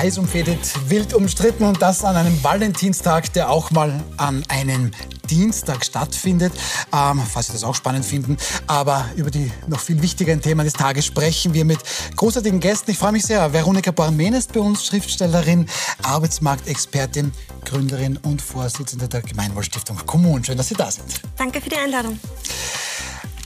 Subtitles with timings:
[0.00, 4.92] heiß umfädet, wild umstritten und das an einem Valentinstag, der auch mal an einem
[5.28, 6.54] Dienstag stattfindet,
[6.90, 8.38] ähm, falls Sie das auch spannend finden.
[8.66, 11.80] Aber über die noch viel wichtigeren Themen des Tages sprechen wir mit
[12.16, 12.92] großartigen Gästen.
[12.92, 13.52] Ich freue mich sehr.
[13.52, 15.68] Veronika Barmen ist bei uns Schriftstellerin,
[16.02, 17.32] Arbeitsmarktexpertin,
[17.66, 20.42] Gründerin und Vorsitzende der Gemeinwohlstiftung Kommunen.
[20.42, 21.20] Schön, dass Sie da sind.
[21.36, 22.18] Danke für die Einladung.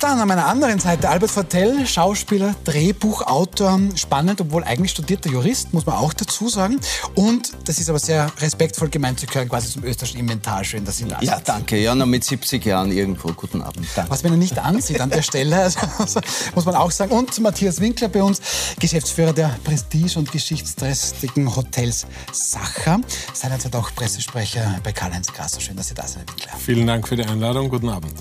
[0.00, 5.86] Dann an meiner anderen Seite Albert Fortell, Schauspieler, Drehbuchautor, spannend, obwohl eigentlich studierter Jurist, muss
[5.86, 6.78] man auch dazu sagen.
[7.14, 10.62] Und das ist aber sehr respektvoll gemeint, Sie gehören quasi zum österreichischen Inventar.
[10.64, 11.28] Schön, dass Sie da sind.
[11.28, 11.78] Ja, danke.
[11.78, 13.32] Ja, noch mit 70 Jahren irgendwo.
[13.32, 13.86] Guten Abend.
[13.94, 14.10] Danke.
[14.10, 16.20] Was man ja nicht ansieht an der Stelle, also, also,
[16.54, 17.12] muss man auch sagen.
[17.12, 18.40] Und Matthias Winkler bei uns,
[18.78, 23.00] Geschäftsführer der Prestige- und geschichtsträchtigen Hotels Sacher.
[23.32, 25.60] Seinerzeit auch Pressesprecher bei Karl-Heinz Grasser.
[25.60, 26.52] Schön, dass Sie da sind, Herr Winkler.
[26.58, 27.68] Vielen Dank für die Einladung.
[27.68, 28.12] Guten Abend.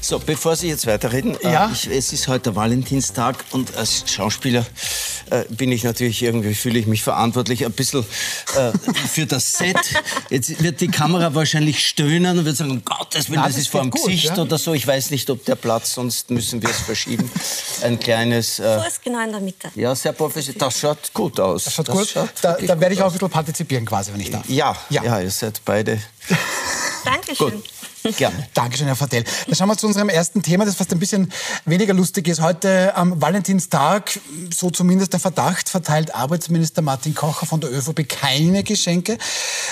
[0.00, 1.68] So, bevor Sie jetzt weiterreden, Ja.
[1.68, 4.64] äh, ich, es ist heute Valentinstag und als Schauspieler
[5.30, 8.04] äh, bin ich natürlich irgendwie, fühle ich mich verantwortlich ein bisschen
[8.56, 8.72] äh,
[9.08, 9.76] für das Set.
[10.30, 13.62] Jetzt wird die Kamera wahrscheinlich stöhnen und wird sagen, um Gottes Willen, Na, das, das
[13.62, 14.38] ist vor dem Gesicht ja.
[14.38, 14.74] oder so.
[14.74, 17.30] Ich weiß nicht, ob der Platz, sonst müssen wir es verschieben.
[17.82, 18.58] Ein kleines...
[18.58, 19.70] Äh, So ist genau in der Mitte.
[19.74, 20.58] ja, sehr professionell.
[20.58, 21.64] Das schaut gut aus.
[21.64, 22.14] Das schaut gut.
[22.14, 24.48] Da, wirklich da werde ich auch ein bisschen partizipieren quasi, wenn ich darf.
[24.48, 25.04] Ja, Ja.
[25.04, 26.00] ja, ihr seid beide
[27.04, 27.52] Dankeschön.
[27.52, 27.64] gut.
[28.02, 28.48] Gerne.
[28.54, 29.24] Dankeschön, Herr Vertell.
[29.46, 31.32] Dann schauen wir zu unserem ersten Thema, das fast ein bisschen
[31.66, 32.40] weniger lustig ist.
[32.40, 34.18] Heute am Valentinstag,
[34.54, 39.18] so zumindest der Verdacht, verteilt Arbeitsminister Martin Kocher von der ÖVP keine Geschenke.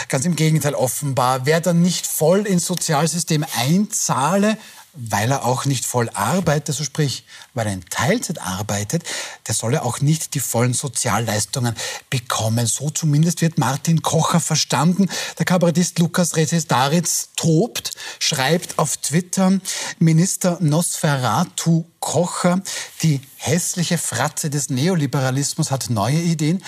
[0.09, 1.47] Ganz im Gegenteil offenbar.
[1.47, 4.59] Wer dann nicht voll ins Sozialsystem einzahle,
[4.95, 9.05] weil er auch nicht voll arbeitet, so sprich, weil er in Teilzeit arbeitet,
[9.47, 11.75] der solle auch nicht die vollen Sozialleistungen
[12.11, 12.67] bekommen.
[12.67, 15.09] So zumindest wird Martin Kocher verstanden.
[15.39, 19.61] Der Kabarettist Lukas Rezestaritz tobt, schreibt auf Twitter,
[19.99, 22.61] Minister Nosferatu Kocher,
[23.03, 26.63] die hässliche Fratze des Neoliberalismus hat neue Ideen.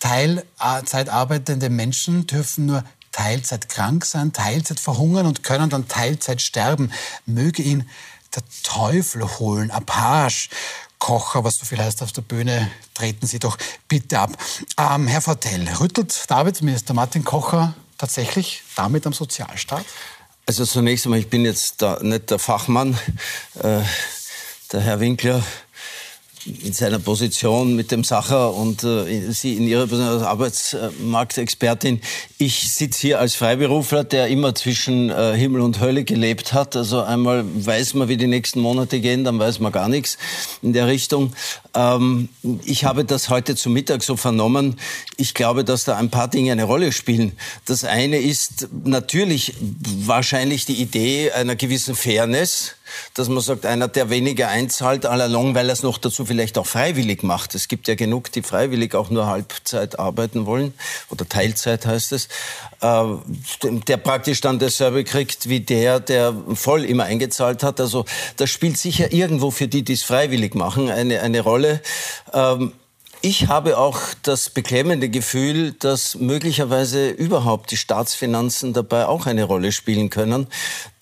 [0.00, 2.84] Teilzeit arbeitende Menschen dürfen nur
[3.16, 6.92] Teilzeit krank sein, Teilzeit verhungern und können dann Teilzeit sterben.
[7.24, 7.88] Möge ihn
[8.34, 9.70] der Teufel holen.
[9.70, 10.50] Apage.
[10.98, 13.56] Kocher, was so viel heißt auf der Bühne, treten Sie doch
[13.88, 14.36] bitte ab.
[14.78, 19.84] Ähm, Herr Fortell, rüttelt der Arbeitsminister Martin Kocher tatsächlich damit am Sozialstaat?
[20.44, 22.98] Also zunächst einmal, ich bin jetzt da nicht der Fachmann.
[23.62, 23.80] Äh,
[24.72, 25.42] der Herr Winkler
[26.46, 32.00] in seiner Position mit dem Sacher und äh, Sie in Ihrer Position als Arbeitsmarktexpertin.
[32.38, 36.76] Ich sitze hier als Freiberufler, der immer zwischen äh, Himmel und Hölle gelebt hat.
[36.76, 40.18] Also einmal weiß man, wie die nächsten Monate gehen, dann weiß man gar nichts
[40.62, 41.32] in der Richtung.
[41.74, 42.28] Ähm,
[42.64, 44.78] ich habe das heute zu Mittag so vernommen.
[45.16, 47.32] Ich glaube, dass da ein paar Dinge eine Rolle spielen.
[47.64, 52.75] Das eine ist natürlich wahrscheinlich die Idee einer gewissen Fairness
[53.14, 56.58] dass man sagt, einer, der weniger einzahlt, all along, weil er es noch dazu vielleicht
[56.58, 57.54] auch freiwillig macht.
[57.54, 60.74] Es gibt ja genug, die freiwillig auch nur Halbzeit arbeiten wollen
[61.10, 62.28] oder Teilzeit heißt es,
[62.80, 63.04] äh,
[63.62, 67.80] der praktisch dann dasselbe kriegt wie der, der voll immer eingezahlt hat.
[67.80, 68.04] Also
[68.36, 71.80] das spielt sicher irgendwo für die, die es freiwillig machen, eine, eine Rolle.
[72.32, 72.72] Ähm,
[73.22, 79.72] ich habe auch das beklemmende Gefühl, dass möglicherweise überhaupt die Staatsfinanzen dabei auch eine Rolle
[79.72, 80.46] spielen können.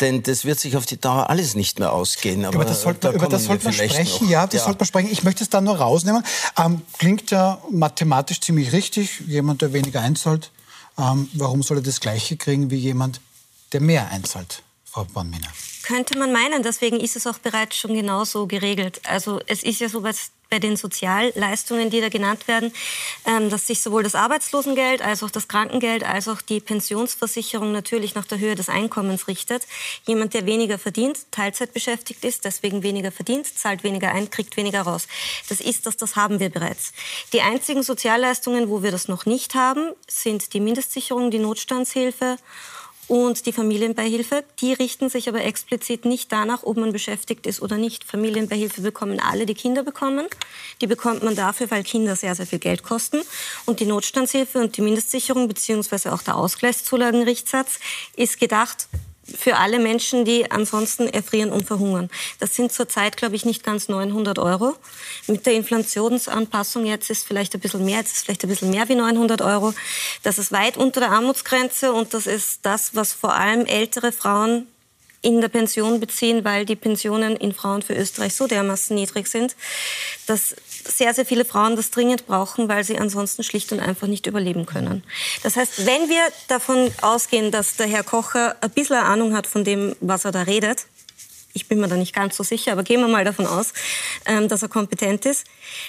[0.00, 2.44] Denn das wird sich auf die Dauer alles nicht mehr ausgehen.
[2.44, 4.24] Aber über das sollte da man, über das sollte wir man sprechen.
[4.24, 4.30] noch.
[4.30, 5.08] Ja, das sollte man sprechen.
[5.10, 6.24] Ich möchte es dann nur rausnehmen.
[6.58, 9.20] Ähm, klingt ja mathematisch ziemlich richtig.
[9.26, 10.50] Jemand, der weniger einzahlt,
[10.98, 13.20] ähm, warum soll er das Gleiche kriegen wie jemand,
[13.72, 15.48] der mehr einzahlt, Frau Bornminer?
[15.82, 19.02] Könnte man meinen, deswegen ist es auch bereits schon genauso geregelt.
[19.04, 22.72] Also es ist ja so, was bei den Sozialleistungen, die da genannt werden,
[23.26, 28.14] ähm, dass sich sowohl das Arbeitslosengeld als auch das Krankengeld als auch die Pensionsversicherung natürlich
[28.14, 29.66] nach der Höhe des Einkommens richtet.
[30.06, 34.82] Jemand, der weniger verdient, Teilzeit beschäftigt ist, deswegen weniger verdient, zahlt weniger ein, kriegt weniger
[34.82, 35.08] raus.
[35.48, 36.92] Das ist das, das haben wir bereits.
[37.32, 42.36] Die einzigen Sozialleistungen, wo wir das noch nicht haben, sind die Mindestsicherung, die Notstandshilfe
[43.08, 47.76] und die Familienbeihilfe, die richten sich aber explizit nicht danach, ob man beschäftigt ist oder
[47.76, 48.04] nicht.
[48.04, 50.26] Familienbeihilfe bekommen alle, die Kinder bekommen.
[50.80, 53.20] Die bekommt man dafür, weil Kinder sehr, sehr viel Geld kosten.
[53.66, 57.78] Und die Notstandshilfe und die Mindestsicherung beziehungsweise auch der Ausgleichszulagenrichtsatz
[58.16, 58.88] ist gedacht
[59.24, 62.10] für alle Menschen, die ansonsten erfrieren und verhungern.
[62.40, 64.74] Das sind zurzeit, glaube ich, nicht ganz 900 Euro.
[65.26, 68.88] Mit der Inflationsanpassung jetzt ist vielleicht ein bisschen mehr, jetzt ist vielleicht ein bisschen mehr
[68.88, 69.74] wie 900 Euro.
[70.22, 74.66] Das ist weit unter der Armutsgrenze und das ist das, was vor allem ältere Frauen
[75.24, 79.56] in der Pension beziehen, weil die Pensionen in Frauen für Österreich so dermaßen niedrig sind,
[80.26, 80.54] dass
[80.86, 84.66] sehr, sehr viele Frauen das dringend brauchen, weil sie ansonsten schlicht und einfach nicht überleben
[84.66, 85.02] können.
[85.42, 89.64] Das heißt, wenn wir davon ausgehen, dass der Herr Kocher ein bisschen Ahnung hat von
[89.64, 90.86] dem, was er da redet,
[91.54, 93.72] ich bin mir da nicht ganz so sicher, aber gehen wir mal davon aus,
[94.26, 95.46] ähm, dass er kompetent ist,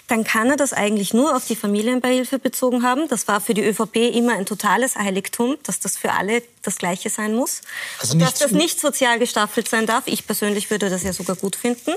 [0.08, 3.08] dann kann er das eigentlich nur auf die Familienbeihilfe bezogen haben.
[3.10, 7.10] Das war für die ÖVP immer ein totales Heiligtum, dass das für alle das Gleiche
[7.10, 7.62] sein muss.
[8.00, 10.04] Also dass das nicht sozial gestaffelt sein darf.
[10.06, 11.94] Ich persönlich würde das ja sogar gut finden.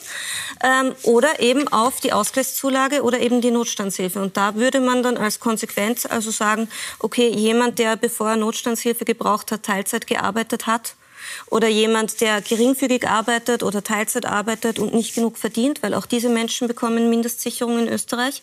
[0.63, 4.21] Ähm, oder eben auf die Ausgleichszulage oder eben die Notstandshilfe.
[4.21, 6.69] Und da würde man dann als Konsequenz also sagen,
[7.01, 10.95] okay, jemand, der bevor er Notstandshilfe gebraucht hat, Teilzeit gearbeitet hat,
[11.51, 16.29] oder jemand, der geringfügig arbeitet oder Teilzeit arbeitet und nicht genug verdient, weil auch diese
[16.29, 18.43] Menschen bekommen Mindestsicherung in Österreich,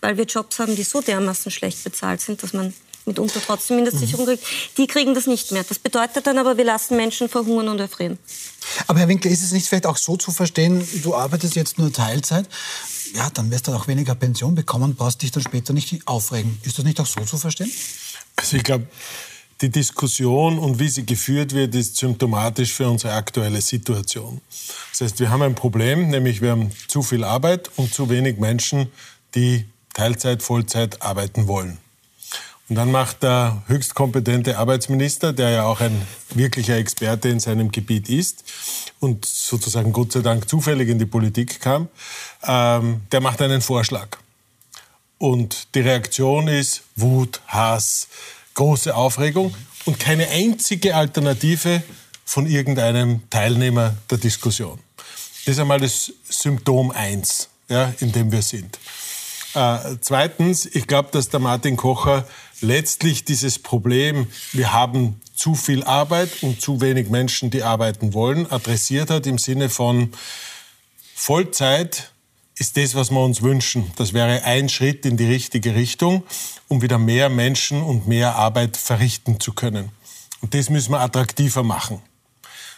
[0.00, 2.74] weil wir Jobs haben, die so dermaßen schlecht bezahlt sind, dass man
[3.06, 4.44] mitunter trotzdem Mindestsicherung kriegt.
[4.78, 5.64] Die kriegen das nicht mehr.
[5.64, 8.18] Das bedeutet dann aber, wir lassen Menschen verhungern und erfrieren.
[8.86, 11.92] Aber Herr Winkler, ist es nicht vielleicht auch so zu verstehen, du arbeitest jetzt nur
[11.92, 12.48] Teilzeit,
[13.14, 16.58] ja, dann wirst du auch weniger Pension bekommen, brauchst dich dann später nicht aufregen.
[16.62, 17.70] Ist das nicht auch so zu verstehen?
[18.36, 18.86] Also ich glaube,
[19.60, 24.40] die Diskussion und wie sie geführt wird, ist symptomatisch für unsere aktuelle Situation.
[24.90, 28.38] Das heißt, wir haben ein Problem, nämlich wir haben zu viel Arbeit und zu wenig
[28.38, 28.88] Menschen,
[29.34, 31.78] die Teilzeit, Vollzeit arbeiten wollen.
[32.68, 38.08] Und dann macht der höchstkompetente Arbeitsminister, der ja auch ein wirklicher Experte in seinem Gebiet
[38.08, 38.44] ist
[39.00, 41.88] und sozusagen Gott sei Dank zufällig in die Politik kam,
[42.42, 44.16] ähm, der macht einen Vorschlag.
[45.18, 48.08] Und die Reaktion ist Wut, Hass,
[48.54, 49.54] große Aufregung
[49.84, 51.82] und keine einzige Alternative
[52.24, 54.78] von irgendeinem Teilnehmer der Diskussion.
[55.44, 58.78] Das ist einmal das Symptom 1, ja, in dem wir sind.
[59.54, 62.26] Äh, zweitens, ich glaube, dass der Martin Kocher
[62.60, 68.50] letztlich dieses Problem, wir haben zu viel Arbeit und zu wenig Menschen, die arbeiten wollen,
[68.50, 70.12] adressiert hat im Sinne von
[71.14, 72.13] Vollzeit
[72.56, 73.90] ist das, was wir uns wünschen.
[73.96, 76.22] Das wäre ein Schritt in die richtige Richtung,
[76.68, 79.90] um wieder mehr Menschen und mehr Arbeit verrichten zu können.
[80.40, 82.00] Und das müssen wir attraktiver machen.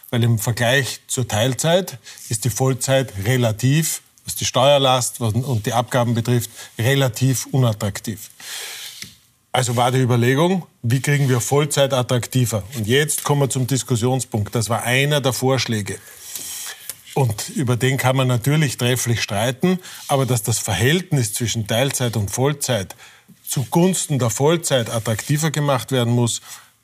[0.09, 6.13] Weil im Vergleich zur Teilzeit ist die Vollzeit relativ, was die Steuerlast und die Abgaben
[6.13, 6.49] betrifft,
[6.79, 8.29] relativ unattraktiv.
[9.51, 12.63] Also war die Überlegung, wie kriegen wir Vollzeit attraktiver?
[12.75, 14.53] Und jetzt kommen wir zum Diskussionspunkt.
[14.53, 15.99] Das war einer der Vorschläge.
[17.17, 22.29] Und über den kann man natürlich trefflich streiten, aber dass das Verhältnis zwischen Teilzeit und
[22.29, 22.95] Vollzeit
[23.43, 26.41] zugunsten der Vollzeit attraktiver gemacht werden muss,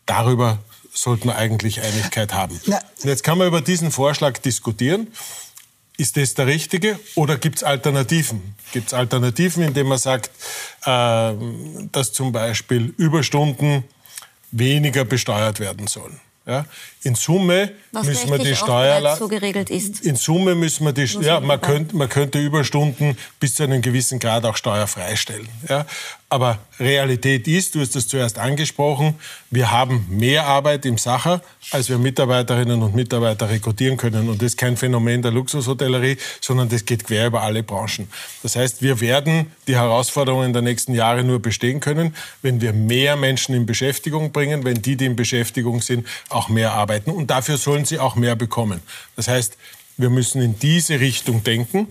[0.07, 0.57] darüber
[0.91, 2.59] sollten wir eigentlich Einigkeit haben.
[3.03, 5.13] Jetzt kann man über diesen Vorschlag diskutieren.
[5.97, 8.55] Ist das der richtige oder gibt es Alternativen?
[8.71, 10.31] Gibt es Alternativen, indem man sagt,
[10.83, 11.33] äh,
[11.91, 13.83] dass zum Beispiel Überstunden
[14.49, 16.19] weniger besteuert werden sollen?
[16.45, 16.65] Ja,
[17.03, 20.01] in Summe Was müssen wir die Steuer so geregelt ist.
[20.01, 24.19] In Summe müssen wir die ja, man könnte, man könnte Überstunden bis zu einem gewissen
[24.19, 25.47] Grad auch steuerfrei stellen.
[25.69, 25.85] Ja,
[26.33, 29.13] aber Realität ist, du hast das zuerst angesprochen,
[29.51, 34.27] wir haben mehr Arbeit im Sacher, als wir Mitarbeiterinnen und Mitarbeiter rekrutieren können.
[34.29, 38.07] Und das ist kein Phänomen der Luxushotellerie, sondern das geht quer über alle Branchen.
[38.41, 43.15] Das heißt, wir werden die Herausforderungen der nächsten Jahre nur bestehen können, wenn wir mehr
[43.15, 47.11] Menschen in Beschäftigung bringen, wenn die, die in Beschäftigung sind, auch mehr arbeiten.
[47.11, 48.81] Und dafür sollen sie auch mehr bekommen.
[49.15, 49.55] Das heißt,
[49.97, 51.87] wir müssen in diese Richtung denken.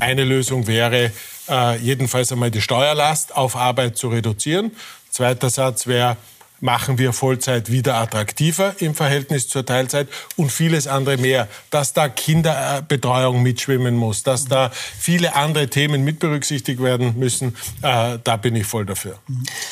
[0.00, 1.12] Eine Lösung wäre,
[1.48, 4.72] äh, jedenfalls einmal die Steuerlast auf Arbeit zu reduzieren.
[5.10, 6.16] Zweiter Satz wäre,
[6.62, 11.48] machen wir Vollzeit wieder attraktiver im Verhältnis zur Teilzeit und vieles andere mehr.
[11.70, 18.18] Dass da Kinderbetreuung mitschwimmen muss, dass da viele andere Themen mit berücksichtigt werden müssen, äh,
[18.22, 19.18] da bin ich voll dafür.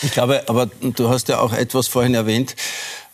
[0.02, 2.56] Ich glaube, aber du hast ja auch etwas vorhin erwähnt,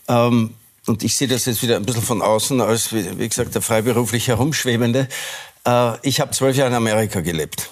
[0.09, 0.54] ähm,
[0.87, 4.28] und ich sehe das jetzt wieder ein bisschen von außen als, wie gesagt, der freiberuflich
[4.28, 5.09] Herumschwebende.
[5.66, 7.70] Äh, ich habe zwölf Jahre in Amerika gelebt,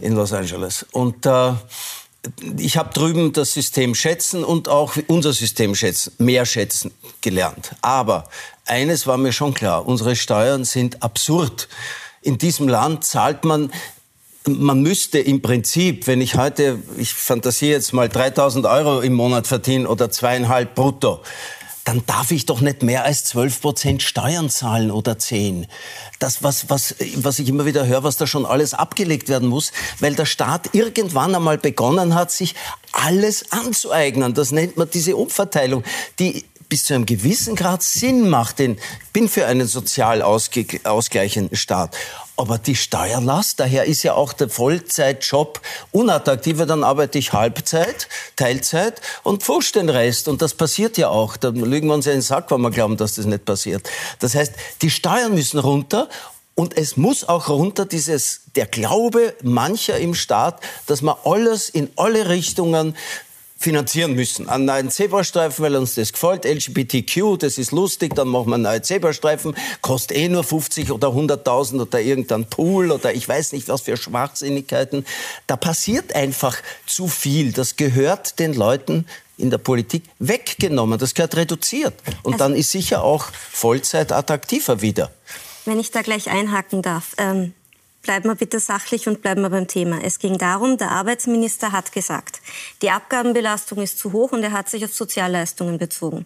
[0.00, 0.84] in Los Angeles.
[0.92, 1.52] Und äh,
[2.58, 7.70] ich habe drüben das System schätzen und auch unser System schätzen, mehr schätzen gelernt.
[7.82, 8.28] Aber
[8.64, 11.68] eines war mir schon klar, unsere Steuern sind absurd.
[12.22, 13.70] In diesem Land zahlt man
[14.48, 19.46] man müsste im Prinzip, wenn ich heute, ich fantasiere jetzt mal 3000 Euro im Monat
[19.46, 21.20] verdienen oder zweieinhalb brutto,
[21.86, 25.68] dann darf ich doch nicht mehr als 12 Prozent Steuern zahlen oder 10.
[26.18, 29.70] Das, was, was, was ich immer wieder höre, was da schon alles abgelegt werden muss,
[30.00, 32.56] weil der Staat irgendwann einmal begonnen hat, sich
[32.90, 34.34] alles anzueignen.
[34.34, 35.84] Das nennt man diese Umverteilung,
[36.18, 38.58] die bis zu einem gewissen Grad Sinn macht.
[38.58, 41.96] Denn ich bin für einen sozial ausgleichenden Staat.
[42.38, 49.00] Aber die Steuerlast, daher ist ja auch der Vollzeitjob unattraktiver, dann arbeite ich Halbzeit, Teilzeit
[49.22, 50.28] und pfusch den Rest.
[50.28, 51.38] Und das passiert ja auch.
[51.38, 53.88] Da lügen wir uns ja in den Sack, wenn wir glauben, dass das nicht passiert.
[54.18, 56.10] Das heißt, die Steuern müssen runter
[56.58, 61.90] und es muss auch runter dieses, der Glaube mancher im Staat, dass man alles in
[61.96, 62.96] alle Richtungen
[63.58, 64.48] finanzieren müssen.
[64.48, 66.44] Einen neuen Zebrastreifen, weil uns das gefällt.
[66.44, 69.56] LGBTQ, das ist lustig, dann machen wir einen neuen Zebrastreifen.
[69.80, 73.96] Kostet eh nur 50 oder 100.000 oder irgendein Pool oder ich weiß nicht was für
[73.96, 75.06] Schwachsinnigkeiten.
[75.46, 77.52] Da passiert einfach zu viel.
[77.52, 79.06] Das gehört den Leuten
[79.38, 80.98] in der Politik weggenommen.
[80.98, 81.94] Das gehört reduziert.
[82.22, 85.10] Und also, dann ist sicher auch Vollzeit attraktiver wieder.
[85.64, 87.14] Wenn ich da gleich einhaken darf.
[87.18, 87.54] Ähm
[88.06, 89.98] bleiben wir bitte sachlich und bleiben wir beim Thema.
[90.02, 92.40] Es ging darum, der Arbeitsminister hat gesagt,
[92.80, 96.24] die Abgabenbelastung ist zu hoch und er hat sich auf Sozialleistungen bezogen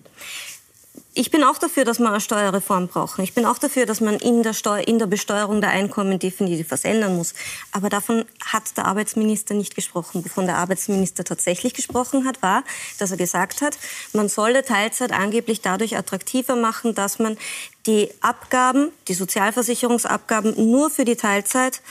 [1.21, 3.23] ich bin auch dafür, dass wir eine Steuerreform brauchen.
[3.23, 6.71] Ich bin auch dafür, dass man in der, Steu in der Besteuerung der Einkommen definitiv
[6.71, 7.35] was ändern muss.
[7.73, 10.25] Aber davon hat der Arbeitsminister nicht gesprochen.
[10.25, 12.65] Wovon der Arbeitsminister tatsächlich gesprochen hat, war,
[12.99, 13.77] dass er gesagt hat,
[14.15, 17.37] man solle Teilzeit angeblich dadurch attraktiver machen, dass man
[17.85, 21.83] die Abgaben, die Sozialversicherungsabgaben nur für die Teilzeit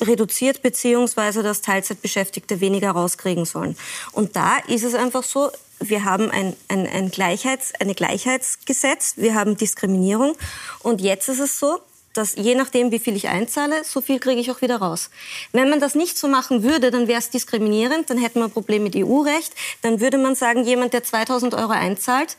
[0.00, 3.76] reduziert beziehungsweise dass Teilzeitbeschäftigte weniger rauskriegen sollen.
[4.12, 5.50] Und da ist es einfach so,
[5.80, 10.34] wir haben ein, ein, ein Gleichheits, eine Gleichheitsgesetz, wir haben Diskriminierung
[10.82, 11.80] und jetzt ist es so,
[12.16, 15.10] dass je nachdem, wie viel ich einzahle, so viel kriege ich auch wieder raus.
[15.52, 18.50] Wenn man das nicht so machen würde, dann wäre es diskriminierend, dann hätten wir ein
[18.50, 19.52] Problem mit EU-Recht,
[19.82, 22.36] dann würde man sagen, jemand, der 2000 Euro einzahlt,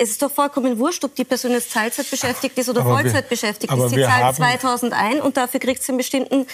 [0.00, 3.24] es ist doch vollkommen wurscht, ob die Person jetzt Teilzeit beschäftigt ist oder aber Vollzeit
[3.24, 3.90] wir, beschäftigt ist.
[3.90, 6.46] Sie zahlt 2000 ein und dafür kriegt sie eine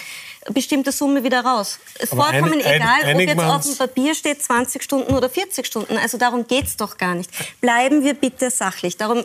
[0.49, 1.79] bestimmte Summe wieder raus.
[1.95, 5.29] Es ist vollkommen ein, egal, ein, ob jetzt auf dem Papier steht 20 Stunden oder
[5.29, 5.97] 40 Stunden.
[5.97, 7.29] Also darum geht es doch gar nicht.
[7.61, 8.97] Bleiben wir bitte sachlich.
[8.97, 9.23] Darum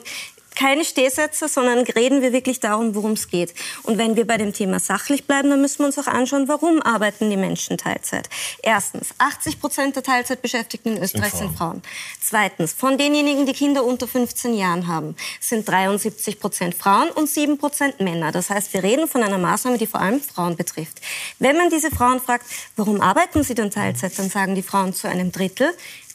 [0.54, 3.54] keine Stehsätze, sondern reden wir wirklich darum, worum es geht.
[3.82, 6.82] Und wenn wir bei dem Thema sachlich bleiben, dann müssen wir uns auch anschauen, warum
[6.82, 8.28] arbeiten die Menschen Teilzeit.
[8.62, 11.82] Erstens, 80 Prozent der Teilzeitbeschäftigten in Österreich sind Frauen.
[12.20, 17.58] Zweitens, von denjenigen, die Kinder unter 15 Jahren haben, sind 73 Prozent Frauen und 7
[17.58, 18.32] Prozent Männer.
[18.32, 21.00] Das heißt, wir reden von einer Maßnahme, die vor allem Frauen betrifft.
[21.38, 25.08] Wenn man diese Frauen fragt, warum arbeiten sie denn Teilzeit, dann sagen die Frauen zu
[25.08, 25.72] einem Drittel,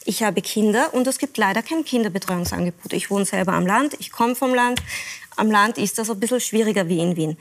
[0.08, 2.94] ich habe Kinder und es gibt leider kein Kinderbetreuungsangebot.
[2.94, 4.80] Ich wohne selber am Land, ich komme vom Land.
[5.36, 7.36] Am Land ist das ein bisschen schwieriger wie in Wien.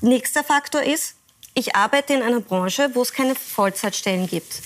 [0.00, 1.16] Nächster Faktor ist,
[1.54, 4.62] ich arbeite in einer Branche, wo es keine Vollzeitstellen gibt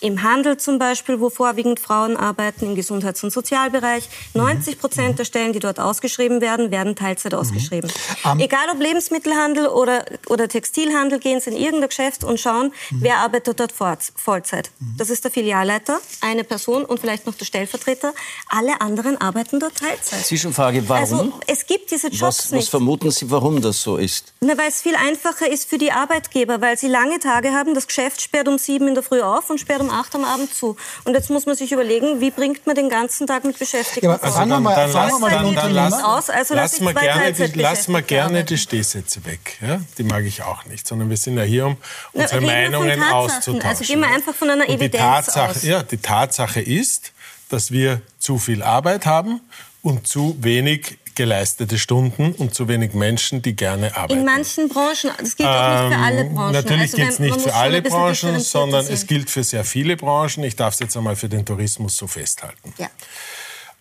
[0.00, 4.08] im Handel zum Beispiel, wo vorwiegend Frauen arbeiten, im Gesundheits- und Sozialbereich.
[4.34, 7.38] 90 Prozent der Stellen, die dort ausgeschrieben werden, werden Teilzeit mhm.
[7.38, 7.90] ausgeschrieben.
[8.24, 12.98] Um, Egal ob Lebensmittelhandel oder, oder Textilhandel, gehen Sie in irgendein Geschäft und schauen, mhm.
[13.00, 14.70] wer arbeitet dort Vollzeit.
[14.78, 14.94] Mhm.
[14.98, 18.12] Das ist der Filialleiter, eine Person und vielleicht noch der Stellvertreter.
[18.48, 20.24] Alle anderen arbeiten dort Teilzeit.
[20.24, 21.18] Zwischenfrage, warum?
[21.18, 22.62] Also, es gibt diese Jobs was, nicht.
[22.64, 24.32] Was vermuten Sie, warum das so ist?
[24.40, 27.74] Na, weil es viel einfacher ist für die Arbeitgeber, weil sie lange Tage haben.
[27.74, 30.54] Das Geschäft sperrt um sieben in der Früh auf und sperrt um acht am Abend
[30.54, 30.76] zu.
[31.04, 34.16] Und jetzt muss man sich überlegen, wie bringt man den ganzen Tag mit Beschäftigten ja,
[34.16, 37.88] also dann, dann, dann, mal dann, dann lass, aus, also lass, mal gerne, die, lass
[37.88, 39.58] mal gerne die Stehsätze weg.
[39.60, 39.80] Ja?
[39.98, 41.76] Die mag ich auch nicht, sondern wir sind ja hier, um
[42.12, 43.68] unsere Na, Meinungen auszutauschen.
[43.68, 45.62] Also gehen wir einfach von einer Evidenz Tatsache, aus.
[45.62, 47.12] Ja, die Tatsache ist,
[47.48, 49.40] dass wir zu viel Arbeit haben
[49.82, 54.20] und zu wenig geleistete Stunden und zu wenig Menschen, die gerne arbeiten.
[54.20, 56.52] In manchen Branchen, das gilt auch nicht für alle ähm, Branchen.
[56.52, 58.94] Natürlich also gilt es nicht für alle Branchen, sondern sehen.
[58.94, 60.44] es gilt für sehr viele Branchen.
[60.44, 62.72] Ich darf es jetzt einmal für den Tourismus so festhalten.
[62.78, 62.88] Ja.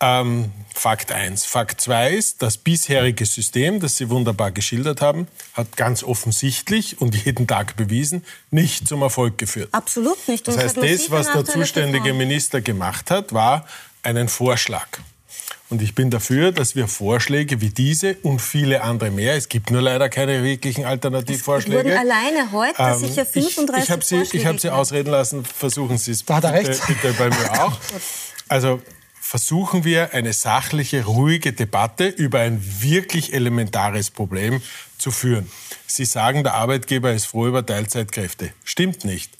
[0.01, 1.45] Ähm, Fakt 1.
[1.45, 7.15] Fakt 2 ist, das bisherige System, das Sie wunderbar geschildert haben, hat ganz offensichtlich und
[7.25, 9.69] jeden Tag bewiesen, nicht zum Erfolg geführt.
[9.71, 10.47] Absolut nicht.
[10.47, 13.65] Und das heißt, das, was der zuständige Minister gemacht hat, war
[14.03, 14.87] einen Vorschlag.
[15.69, 19.71] Und ich bin dafür, dass wir Vorschläge wie diese und viele andere mehr, es gibt
[19.71, 21.79] nur leider keine wirklichen Alternativvorschläge.
[21.79, 25.09] Es wurden alleine heute ähm, sicher 35 Ich, ich habe Sie, ich hab Sie ausreden
[25.09, 27.77] lassen, versuchen Sie es bitte, bitte bei mir auch.
[28.47, 28.79] Also
[29.19, 34.61] versuchen wir eine sachliche, ruhige Debatte über ein wirklich elementares Problem
[34.99, 35.49] zu führen.
[35.87, 38.51] Sie sagen, der Arbeitgeber ist froh über Teilzeitkräfte.
[38.63, 39.31] Stimmt nicht.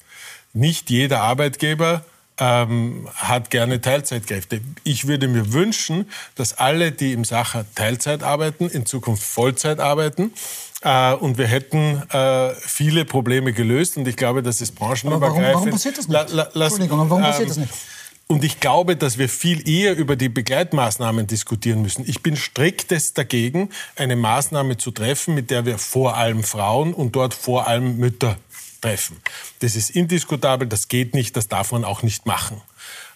[0.52, 2.04] Nicht jeder Arbeitgeber
[2.38, 4.60] ähm, hat gerne Teilzeitkräfte.
[4.84, 10.32] Ich würde mir wünschen, dass alle, die im Sacher Teilzeit arbeiten, in Zukunft Vollzeit arbeiten.
[10.82, 13.96] Äh, und wir hätten äh, viele Probleme gelöst.
[13.96, 15.44] Und ich glaube, dass es branchenübergreifend...
[15.44, 16.12] Warum, warum passiert das nicht?
[16.14, 17.72] La, la, lass, Entschuldigung, warum passiert das nicht?
[18.28, 22.04] Und ich glaube, dass wir viel eher über die Begleitmaßnahmen diskutieren müssen.
[22.08, 27.14] Ich bin striktest dagegen, eine Maßnahme zu treffen, mit der wir vor allem Frauen und
[27.14, 28.36] dort vor allem Mütter
[28.86, 29.20] treffen.
[29.58, 32.62] Das ist indiskutabel, das geht nicht, das darf man auch nicht machen.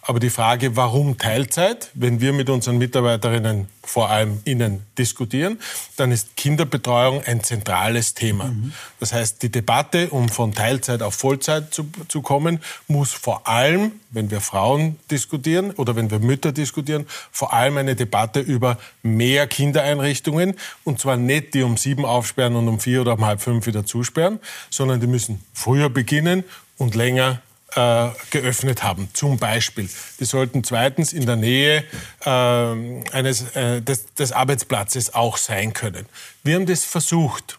[0.03, 5.59] Aber die Frage, warum Teilzeit, wenn wir mit unseren Mitarbeiterinnen, vor allem Ihnen, diskutieren,
[5.97, 8.47] dann ist Kinderbetreuung ein zentrales Thema.
[8.47, 8.73] Mhm.
[8.99, 13.93] Das heißt, die Debatte, um von Teilzeit auf Vollzeit zu, zu kommen, muss vor allem,
[14.11, 19.47] wenn wir Frauen diskutieren oder wenn wir Mütter diskutieren, vor allem eine Debatte über mehr
[19.47, 20.55] Kindereinrichtungen.
[20.85, 23.85] Und zwar nicht die um sieben aufsperren und um vier oder um halb fünf wieder
[23.85, 24.41] zusperren,
[24.71, 26.45] sondern die müssen früher beginnen
[26.79, 27.43] und länger
[27.77, 29.89] äh, geöffnet haben, zum Beispiel.
[30.19, 31.85] Die sollten zweitens in der Nähe
[32.25, 36.07] äh, eines, äh, des, des Arbeitsplatzes auch sein können.
[36.43, 37.59] Wir haben das versucht.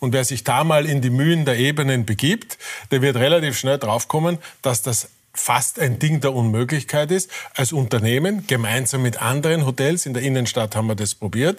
[0.00, 2.58] Und wer sich da mal in die Mühen der Ebenen begibt,
[2.90, 5.08] der wird relativ schnell draufkommen, dass das
[5.38, 10.74] fast ein Ding der Unmöglichkeit ist, als Unternehmen gemeinsam mit anderen Hotels, in der Innenstadt
[10.74, 11.58] haben wir das probiert,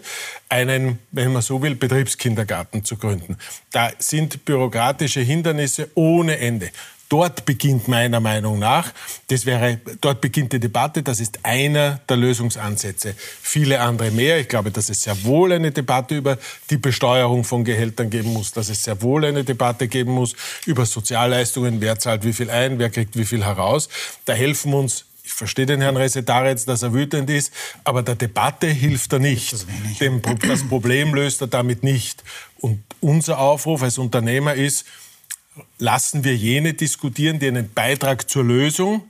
[0.49, 3.37] einen, wenn man so will, Betriebskindergarten zu gründen.
[3.71, 6.71] Da sind bürokratische Hindernisse ohne Ende.
[7.09, 8.93] Dort beginnt meiner Meinung nach,
[9.29, 13.15] das wäre, dort beginnt die Debatte, das ist einer der Lösungsansätze.
[13.17, 14.39] Viele andere mehr.
[14.39, 16.37] Ich glaube, dass es sehr wohl eine Debatte über
[16.69, 20.35] die Besteuerung von Gehältern geben muss, dass es sehr wohl eine Debatte geben muss
[20.67, 23.89] über Sozialleistungen, wer zahlt wie viel ein, wer kriegt wie viel heraus.
[24.25, 28.65] Da helfen uns ich verstehe den Herrn Resetaretz, dass er wütend ist, aber der Debatte
[28.65, 29.53] hilft er nicht.
[29.53, 29.67] Das,
[30.39, 32.23] das Problem löst er damit nicht.
[32.57, 34.85] Und unser Aufruf als Unternehmer ist,
[35.77, 39.03] lassen wir jene diskutieren, die einen Beitrag zur Lösung,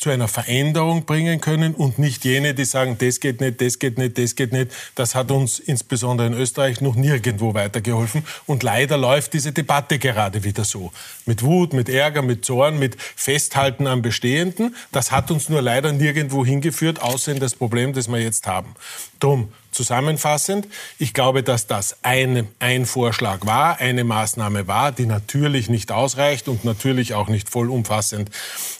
[0.00, 3.98] zu einer Veränderung bringen können und nicht jene, die sagen, das geht nicht, das geht
[3.98, 4.70] nicht, das geht nicht.
[4.94, 8.24] Das hat uns insbesondere in Österreich noch nirgendwo weitergeholfen.
[8.46, 10.92] Und leider läuft diese Debatte gerade wieder so.
[11.26, 14.76] Mit Wut, mit Ärger, mit Zorn, mit Festhalten am Bestehenden.
[14.92, 18.74] Das hat uns nur leider nirgendwo hingeführt, außer in das Problem, das wir jetzt haben.
[19.18, 20.66] Drum Zusammenfassend,
[20.98, 26.48] ich glaube, dass das ein, ein Vorschlag war, eine Maßnahme war, die natürlich nicht ausreicht
[26.48, 28.28] und natürlich auch nicht vollumfassend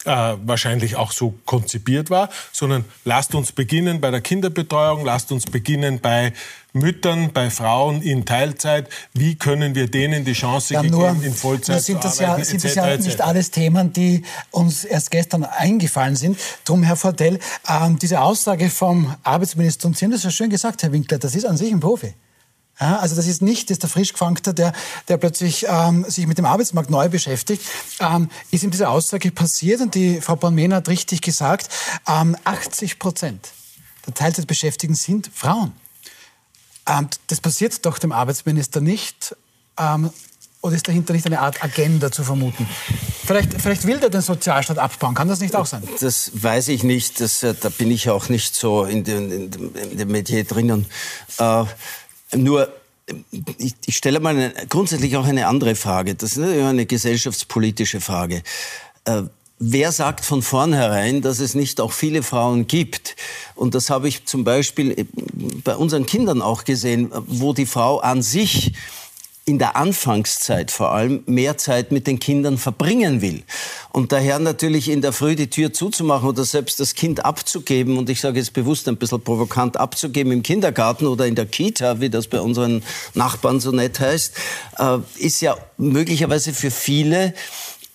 [0.06, 5.44] äh, wahrscheinlich auch so konzipiert war, sondern lasst uns beginnen bei der Kinderbetreuung, lasst uns
[5.44, 6.32] beginnen bei
[6.78, 11.34] Müttern, bei Frauen in Teilzeit, wie können wir denen die Chance ja, nur, geben, in
[11.34, 12.40] Vollzeit sind zu arbeiten?
[12.40, 16.38] Das ja, sind das ja nicht alles Themen, die uns erst gestern eingefallen sind.
[16.64, 20.82] Drum, Herr Vordell, ähm, diese Aussage vom Arbeitsminister, und Sie haben das ja schön gesagt,
[20.82, 22.14] Herr Winkler, das ist an sich ein Profi.
[22.80, 24.72] Ja, also das ist nicht das der Frischgefangte, der,
[25.08, 27.62] der plötzlich ähm, sich mit dem Arbeitsmarkt neu beschäftigt.
[27.98, 31.68] Ähm, ist ihm diese Aussage passiert und die Frau Bornmehner hat richtig gesagt,
[32.06, 33.48] ähm, 80 Prozent
[34.06, 35.72] der Teilzeitbeschäftigten sind Frauen.
[36.88, 39.36] Ähm, das passiert doch dem Arbeitsminister nicht.
[39.78, 40.10] Ähm,
[40.60, 42.68] oder ist dahinter nicht eine Art Agenda zu vermuten?
[43.24, 45.14] Vielleicht, vielleicht will der den Sozialstaat abbauen.
[45.14, 45.82] Kann das nicht auch sein?
[46.00, 47.20] Das weiß ich nicht.
[47.20, 50.86] Das, äh, da bin ich auch nicht so in, den, in, dem Metier drinnen.
[51.38, 51.64] Äh,
[52.34, 52.72] nur,
[53.58, 56.14] ich, ich, stelle mal eine, grundsätzlich auch eine andere Frage.
[56.16, 58.42] Das ist eine gesellschaftspolitische Frage.
[59.04, 59.22] Äh,
[59.60, 63.16] Wer sagt von vornherein, dass es nicht auch viele Frauen gibt?
[63.58, 65.04] Und das habe ich zum Beispiel äh,
[65.64, 68.72] bei unseren Kindern auch gesehen, wo die Frau an sich
[69.48, 73.42] in der Anfangszeit vor allem mehr Zeit mit den Kindern verbringen will.
[73.90, 78.10] Und daher natürlich in der Früh die Tür zuzumachen oder selbst das Kind abzugeben, und
[78.10, 82.10] ich sage jetzt bewusst ein bisschen provokant, abzugeben im Kindergarten oder in der Kita, wie
[82.10, 82.82] das bei unseren
[83.14, 84.34] Nachbarn so nett heißt,
[84.78, 87.32] äh, ist ja möglicherweise für viele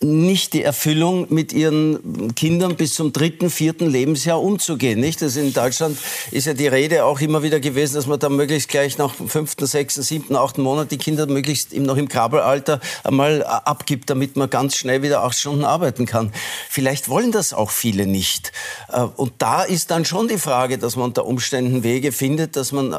[0.03, 4.99] nicht die Erfüllung, mit ihren Kindern bis zum dritten, vierten Lebensjahr umzugehen.
[4.99, 5.21] Nicht?
[5.21, 5.97] Das in Deutschland
[6.31, 9.65] ist ja die Rede auch immer wieder gewesen, dass man da möglichst gleich nach fünften,
[9.65, 14.75] sechsten, siebten, achten Monat die Kinder möglichst noch im Krabelalter einmal abgibt, damit man ganz
[14.75, 16.31] schnell wieder acht Stunden arbeiten kann.
[16.69, 18.51] Vielleicht wollen das auch viele nicht.
[18.91, 22.71] Äh, und da ist dann schon die Frage, dass man unter Umständen Wege findet, dass
[22.71, 22.97] man äh,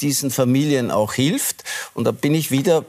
[0.00, 1.64] diesen Familien auch hilft.
[1.94, 2.84] Und da bin ich wieder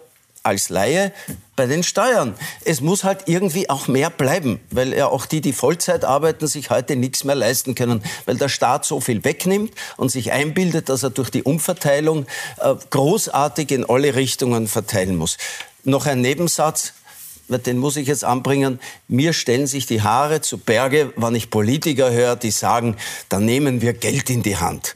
[0.50, 1.14] als Laie
[1.56, 2.36] bei den Steuern.
[2.66, 6.70] Es muss halt irgendwie auch mehr bleiben, weil ja auch die, die Vollzeit arbeiten, sich
[6.70, 11.04] heute nichts mehr leisten können, weil der Staat so viel wegnimmt und sich einbildet, dass
[11.04, 12.26] er durch die Umverteilung
[12.60, 15.38] äh, großartig in alle Richtungen verteilen muss.
[15.84, 16.94] Noch ein Nebensatz,
[17.48, 18.80] den muss ich jetzt anbringen.
[19.08, 22.96] Mir stellen sich die Haare zu Berge, wenn ich Politiker höre, die sagen,
[23.30, 24.94] da nehmen wir Geld in die Hand.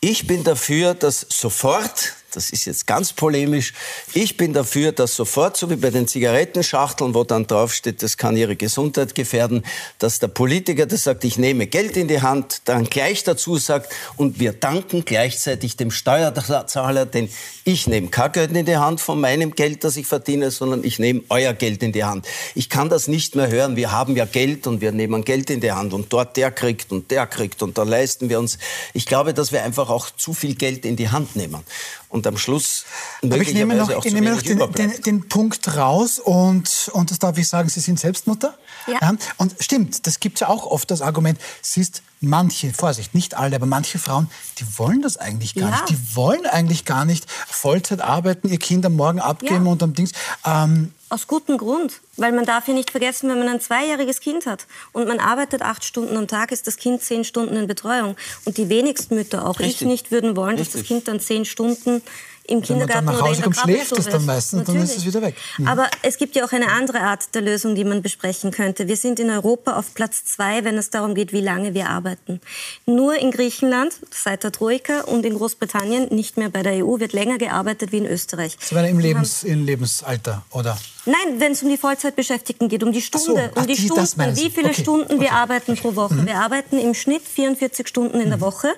[0.00, 3.72] Ich bin dafür, dass sofort das ist jetzt ganz polemisch.
[4.12, 8.36] Ich bin dafür, dass sofort, so wie bei den Zigarettenschachteln, wo dann draufsteht, das kann
[8.36, 9.64] ihre Gesundheit gefährden,
[9.98, 13.92] dass der Politiker, der sagt, ich nehme Geld in die Hand, dann gleich dazu sagt,
[14.16, 17.30] und wir danken gleichzeitig dem Steuerzahler, denn
[17.64, 20.98] ich nehme kein Geld in die Hand von meinem Geld, das ich verdiene, sondern ich
[20.98, 22.26] nehme euer Geld in die Hand.
[22.54, 23.76] Ich kann das nicht mehr hören.
[23.76, 26.92] Wir haben ja Geld und wir nehmen Geld in die Hand und dort der kriegt
[26.92, 28.58] und der kriegt und da leisten wir uns.
[28.92, 31.62] Ich glaube, dass wir einfach auch zu viel Geld in die Hand nehmen
[32.08, 32.84] und am Schluss
[33.22, 37.18] Aber ich nehme noch, ich nehme noch den, den, den, Punkt raus und, und das
[37.18, 38.56] darf ich sagen, Sie sind selbst Mutter.
[38.86, 38.98] Ja.
[39.00, 39.12] ja.
[39.36, 43.56] Und stimmt, das gibt es ja auch oft das Argument, siehst, manche, Vorsicht, nicht alle,
[43.56, 45.76] aber manche Frauen, die wollen das eigentlich gar ja.
[45.76, 45.90] nicht.
[45.90, 49.72] Die wollen eigentlich gar nicht Vollzeit arbeiten, ihr Kind am Morgen abgeben ja.
[49.72, 50.12] und am Dings.
[50.44, 54.46] Ähm, aus gutem Grund, weil man darf ja nicht vergessen, wenn man ein zweijähriges Kind
[54.46, 58.16] hat und man arbeitet acht Stunden am Tag, ist das Kind zehn Stunden in Betreuung.
[58.44, 59.82] Und die wenigsten Mütter, auch Richtig.
[59.82, 60.72] ich nicht, würden wollen, Richtig.
[60.72, 62.02] dass das Kind dann zehn Stunden
[62.48, 64.80] im Kindergarten oder in der kommt, schläft es dann meistens, Natürlich.
[64.80, 65.36] dann ist es wieder weg.
[65.58, 65.68] Mhm.
[65.68, 68.88] Aber es gibt ja auch eine andere Art der Lösung, die man besprechen könnte.
[68.88, 72.40] Wir sind in Europa auf Platz zwei, wenn es darum geht, wie lange wir arbeiten.
[72.84, 77.12] Nur in Griechenland seit der Troika und in Großbritannien, nicht mehr bei der EU, wird
[77.12, 78.56] länger gearbeitet wie in Österreich.
[78.60, 80.78] Sie waren im, Lebens, im Lebensalter, oder?
[81.06, 83.50] Nein, wenn es um die Vollzeitbeschäftigten geht, um die Stunde, so.
[83.54, 84.82] Ach, um die, die, Stunden, wie viele okay.
[84.82, 85.20] Stunden okay.
[85.20, 86.14] wir arbeiten pro Woche.
[86.14, 86.26] Mhm.
[86.26, 88.68] Wir arbeiten im Schnitt 44 Stunden in der Woche,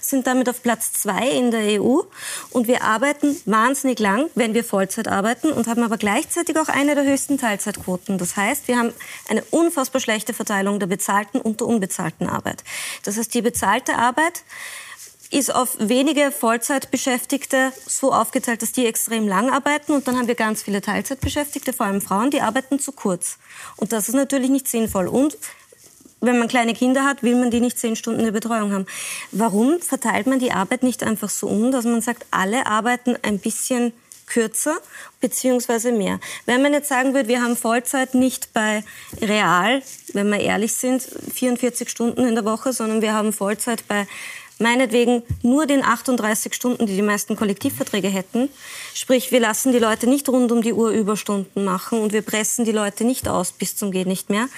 [0.00, 2.00] sind damit auf Platz zwei in der EU
[2.50, 6.94] und wir arbeiten wahnsinnig lang, wenn wir Vollzeit arbeiten und haben aber gleichzeitig auch eine
[6.94, 8.18] der höchsten Teilzeitquoten.
[8.18, 8.92] Das heißt, wir haben
[9.28, 12.64] eine unfassbar schlechte Verteilung der bezahlten und der unbezahlten Arbeit.
[13.04, 14.42] Das heißt, die bezahlte Arbeit
[15.30, 20.34] ist auf wenige Vollzeitbeschäftigte so aufgeteilt, dass die extrem lang arbeiten und dann haben wir
[20.34, 23.38] ganz viele Teilzeitbeschäftigte, vor allem Frauen, die arbeiten zu kurz.
[23.76, 25.06] Und das ist natürlich nicht sinnvoll.
[25.06, 25.36] Und
[26.20, 28.86] wenn man kleine Kinder hat, will man die nicht zehn Stunden der Betreuung haben.
[29.30, 33.38] Warum verteilt man die Arbeit nicht einfach so um, dass man sagt, alle arbeiten ein
[33.38, 33.92] bisschen
[34.28, 34.76] kürzer
[35.20, 36.20] beziehungsweise mehr.
[36.46, 38.84] Wenn man jetzt sagen würde, wir haben Vollzeit nicht bei
[39.20, 44.06] Real, wenn wir ehrlich sind, 44 Stunden in der Woche, sondern wir haben Vollzeit bei
[44.58, 48.48] meinetwegen nur den 38 Stunden, die die meisten Kollektivverträge hätten.
[48.94, 52.64] Sprich, wir lassen die Leute nicht rund um die Uhr Überstunden machen und wir pressen
[52.64, 54.48] die Leute nicht aus bis zum geht nicht mehr.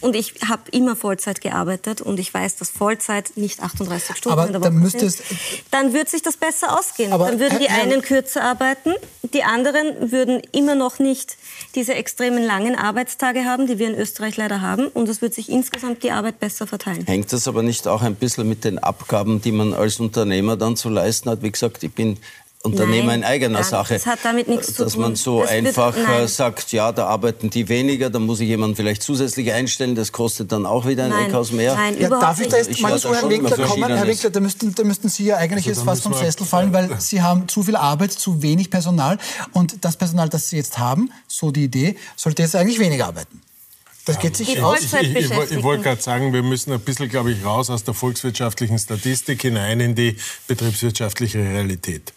[0.00, 4.46] Und ich habe immer Vollzeit gearbeitet und ich weiß, dass Vollzeit nicht 38 Stunden aber
[4.46, 5.24] in der Woche dann müsste sind.
[5.70, 7.12] Dann würde sich das besser ausgehen.
[7.12, 8.94] Aber dann würden die einen kürzer arbeiten,
[9.32, 11.36] die anderen würden immer noch nicht
[11.76, 14.88] diese extremen langen Arbeitstage haben, die wir in Österreich leider haben.
[14.88, 17.06] Und es wird sich insgesamt die Arbeit besser verteilen.
[17.06, 20.76] Hängt das aber nicht auch ein bisschen mit den Abgaben, die man als Unternehmer dann
[20.76, 21.42] zu leisten hat?
[21.42, 22.18] Wie gesagt, ich bin
[22.64, 23.94] Unternehmer Nein, in eigener nein, Sache.
[23.94, 25.02] das hat damit nichts zu dass tun.
[25.02, 26.28] man so Das wird- einfach äh, nein.
[26.28, 30.52] sagt, ja, da arbeiten die weniger, dann muss ich jemanden vielleicht zusätzlich einstellen, das kostet
[30.52, 31.74] dann auch wieder ein Nein, Eckhaus mehr.
[31.74, 32.68] nein, Ja, Überhaupt darf ich da nicht.
[32.70, 33.96] jetzt mal zu da Herrn Winkler kommen?
[33.96, 34.06] Herr.
[34.06, 36.72] Winkler, da müssten, da müssten Sie ja eigentlich Also jetzt da fast vom Sessel fallen,
[36.72, 39.18] weil Sie haben zu viel Arbeit, zu wenig Personal
[39.52, 43.40] und das Personal, das Sie jetzt haben, so die Idee, sollte jetzt eigentlich weniger arbeiten.
[44.04, 44.80] Das geht sich aus.
[44.80, 47.84] Ich, ich, ich, ich wollte gerade sagen, wir müssen ein bisschen, glaube ich, raus aus
[47.84, 50.16] der volkswirtschaftlichen Statistik hinein in die
[50.48, 52.12] betriebswirtschaftliche Realität.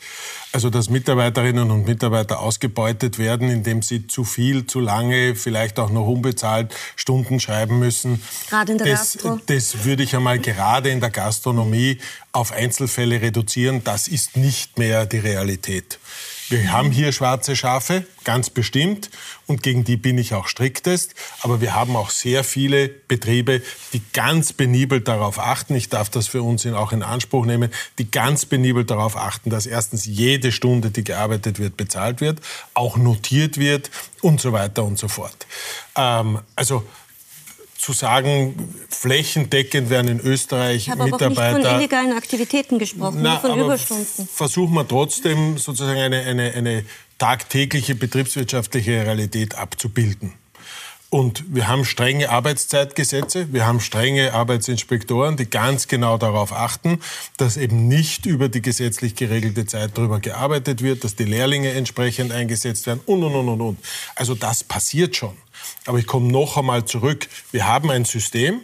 [0.52, 5.90] Also, dass Mitarbeiterinnen und Mitarbeiter ausgebeutet werden, indem sie zu viel, zu lange, vielleicht auch
[5.90, 8.22] noch unbezahlt Stunden schreiben müssen.
[8.50, 9.40] Gerade in der das, Gastro.
[9.46, 12.00] das würde ich einmal gerade in der Gastronomie
[12.32, 13.84] auf Einzelfälle reduzieren.
[13.84, 16.00] Das ist nicht mehr die Realität.
[16.48, 19.10] Wir haben hier schwarze Schafe, ganz bestimmt,
[19.48, 21.16] und gegen die bin ich auch striktest.
[21.42, 26.28] Aber wir haben auch sehr viele Betriebe, die ganz benibelt darauf achten, ich darf das
[26.28, 30.92] für uns auch in Anspruch nehmen, die ganz benibelt darauf achten, dass erstens jede Stunde,
[30.92, 32.42] die gearbeitet wird, bezahlt wird,
[32.76, 33.90] auch notiert wird
[34.22, 35.48] und so weiter und so fort.
[35.96, 36.84] Ähm, also
[37.86, 38.56] zu sagen,
[38.90, 41.70] flächendeckend werden in Österreich Ich habe aber auch nicht Mitarbeiter...
[41.70, 44.28] von illegalen Aktivitäten gesprochen, nur von Überstunden.
[44.34, 46.84] Versuchen wir trotzdem sozusagen eine, eine, eine
[47.20, 50.34] tagtägliche betriebswirtschaftliche Realität abzubilden.
[51.10, 57.00] Und wir haben strenge Arbeitszeitgesetze, wir haben strenge Arbeitsinspektoren, die ganz genau darauf achten,
[57.38, 62.32] dass eben nicht über die gesetzlich geregelte Zeit drüber gearbeitet wird, dass die Lehrlinge entsprechend
[62.32, 63.80] eingesetzt werden und, und, und, und, und.
[64.16, 65.38] Also das passiert schon.
[65.86, 67.28] Aber ich komme noch einmal zurück.
[67.52, 68.62] Wir haben ein System,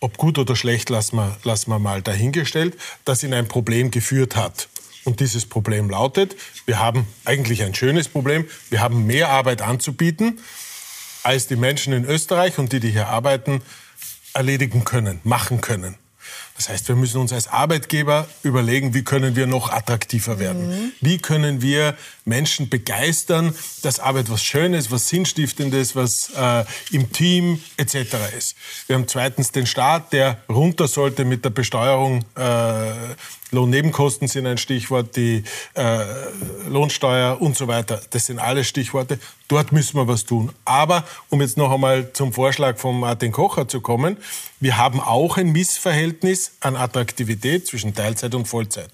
[0.00, 4.34] ob gut oder schlecht, lassen wir, lassen wir mal dahingestellt, das in ein Problem geführt
[4.34, 4.68] hat.
[5.04, 10.40] Und dieses Problem lautet, wir haben eigentlich ein schönes Problem, wir haben mehr Arbeit anzubieten,
[11.22, 13.62] als die Menschen in Österreich und die, die hier arbeiten,
[14.32, 15.96] erledigen können, machen können.
[16.56, 20.92] Das heißt, wir müssen uns als Arbeitgeber überlegen, wie können wir noch attraktiver werden?
[21.00, 27.62] Wie können wir Menschen begeistern, dass Arbeit was Schönes, was Sinnstiftendes, was äh, im Team
[27.78, 27.96] etc.
[28.36, 28.56] ist?
[28.86, 32.26] Wir haben zweitens den Staat, der runter sollte mit der Besteuerung.
[32.36, 32.92] Äh,
[33.50, 36.04] Lohnnebenkosten sind ein Stichwort, die äh,
[36.68, 38.00] Lohnsteuer und so weiter.
[38.10, 39.18] Das sind alle Stichworte.
[39.48, 40.52] Dort müssen wir was tun.
[40.64, 44.16] Aber um jetzt noch einmal zum Vorschlag von Martin Kocher zu kommen,
[44.60, 48.90] wir haben auch ein Missverhältnis an Attraktivität zwischen Teilzeit und Vollzeit.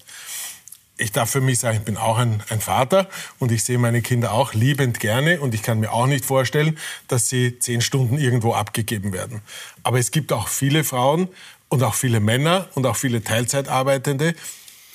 [0.98, 3.06] Ich darf für mich sagen, ich bin auch ein, ein Vater
[3.38, 6.78] und ich sehe meine Kinder auch liebend gerne und ich kann mir auch nicht vorstellen,
[7.06, 9.42] dass sie zehn Stunden irgendwo abgegeben werden.
[9.82, 11.28] Aber es gibt auch viele Frauen
[11.68, 14.34] und auch viele Männer und auch viele Teilzeitarbeitende,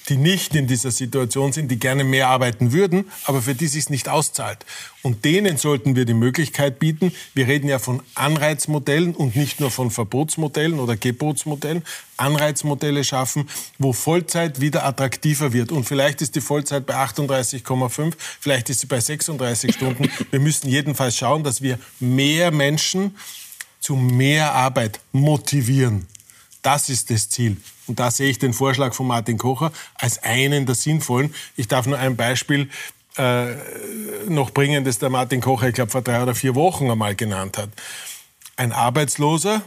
[0.10, 3.90] die nicht in dieser Situation sind, die gerne mehr arbeiten würden, aber für die sich
[3.90, 4.66] nicht auszahlt.
[5.04, 7.14] Und denen sollten wir die Möglichkeit bieten.
[7.34, 11.84] Wir reden ja von Anreizmodellen und nicht nur von Verbotsmodellen oder Gebotsmodellen.
[12.18, 15.72] Anreizmodelle schaffen, wo Vollzeit wieder attraktiver wird.
[15.72, 20.10] Und vielleicht ist die Vollzeit bei 38,5, vielleicht ist sie bei 36 Stunden.
[20.30, 23.16] Wir müssen jedenfalls schauen, dass wir mehr Menschen
[23.80, 26.08] zu mehr Arbeit motivieren.
[26.62, 27.58] Das ist das Ziel.
[27.88, 31.34] Und da sehe ich den Vorschlag von Martin Kocher als einen der sinnvollen.
[31.56, 32.70] Ich darf nur ein Beispiel
[33.18, 33.56] äh,
[34.28, 37.58] noch bringen, das der Martin Kocher, ich glaube, vor drei oder vier Wochen einmal genannt
[37.58, 37.70] hat.
[38.56, 39.62] Ein Arbeitsloser,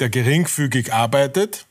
[0.00, 1.66] der geringfügig arbeitet,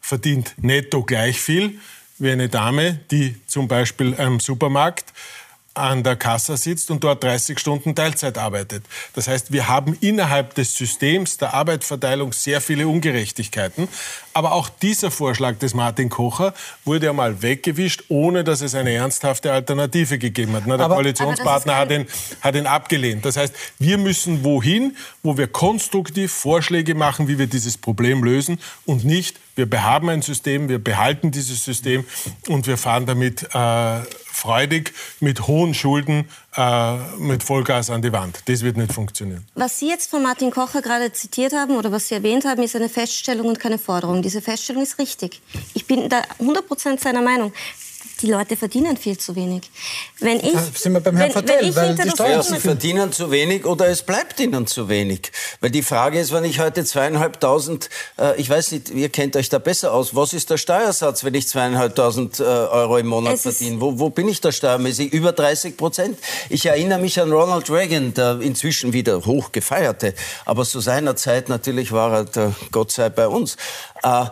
[0.00, 1.78] verdient netto gleich viel
[2.18, 5.12] wie eine Dame, die zum Beispiel am Supermarkt
[5.74, 8.84] an der Kasse sitzt und dort 30 Stunden Teilzeit arbeitet.
[9.14, 13.88] Das heißt, wir haben innerhalb des Systems der Arbeitsverteilung sehr viele Ungerechtigkeiten.
[14.32, 19.52] Aber auch dieser Vorschlag des Martin Kocher wurde einmal weggewischt, ohne dass es eine ernsthafte
[19.52, 20.64] Alternative gegeben hat.
[20.66, 22.06] Na, der aber, Koalitionspartner aber hat, ihn,
[22.40, 23.24] hat ihn abgelehnt.
[23.24, 28.58] Das heißt, wir müssen wohin, wo wir konstruktiv Vorschläge machen, wie wir dieses Problem lösen
[28.86, 32.04] und nicht, wir behaben ein System, wir behalten dieses System
[32.48, 36.28] und wir fahren damit äh, freudig mit hohen Schulden
[36.60, 38.42] äh, mit Vollgas an die Wand.
[38.44, 39.46] Das wird nicht funktionieren.
[39.54, 42.76] Was Sie jetzt von Martin Kocher gerade zitiert haben oder was Sie erwähnt haben, ist
[42.76, 44.20] eine Feststellung und keine Forderung.
[44.20, 45.40] Diese Feststellung ist richtig.
[45.74, 47.52] Ich bin da 100 Prozent seiner Meinung
[48.22, 49.70] die Leute verdienen viel zu wenig.
[50.18, 53.30] Wenn ich, da sind wir beim Herrn wenn, Vertel, weil die Steuern Sie verdienen zu
[53.30, 55.32] wenig oder es bleibt ihnen zu wenig.
[55.60, 59.48] Weil die Frage ist, wenn ich heute zweieinhalbtausend, äh, ich weiß nicht, ihr kennt euch
[59.48, 63.42] da besser aus, was ist der Steuersatz, wenn ich zweieinhalbtausend äh, Euro im Monat es
[63.42, 63.80] verdiene?
[63.80, 65.12] Wo, wo bin ich da steuermäßig?
[65.12, 66.18] Über 30 Prozent?
[66.48, 71.48] Ich erinnere mich an Ronald Reagan, der inzwischen wieder hoch gefeierte, aber zu seiner Zeit
[71.48, 73.56] natürlich war er der Gott sei bei uns.
[74.02, 74.26] Äh,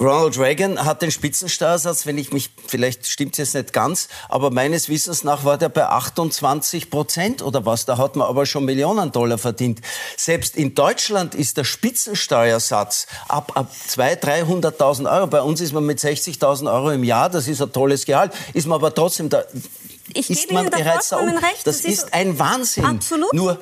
[0.00, 4.50] Ronald Reagan hat den Spitzensteuersatz, wenn ich mich, vielleicht stimmt es jetzt nicht ganz, aber
[4.50, 7.84] meines Wissens nach war der bei 28 Prozent oder was.
[7.84, 9.80] Da hat man aber schon Millionen Dollar verdient.
[10.16, 15.26] Selbst in Deutschland ist der Spitzensteuersatz ab, ab 200.000, 300.000 Euro.
[15.26, 18.66] Bei uns ist man mit 60.000 Euro im Jahr, das ist ein tolles Gehalt, ist
[18.66, 19.44] man aber trotzdem da,
[20.14, 21.28] ich ist man bereits da um.
[21.28, 21.64] Recht.
[21.64, 22.84] Das, das ist, ist ein Wahnsinn.
[22.84, 23.32] Absolut.
[23.32, 23.60] Nur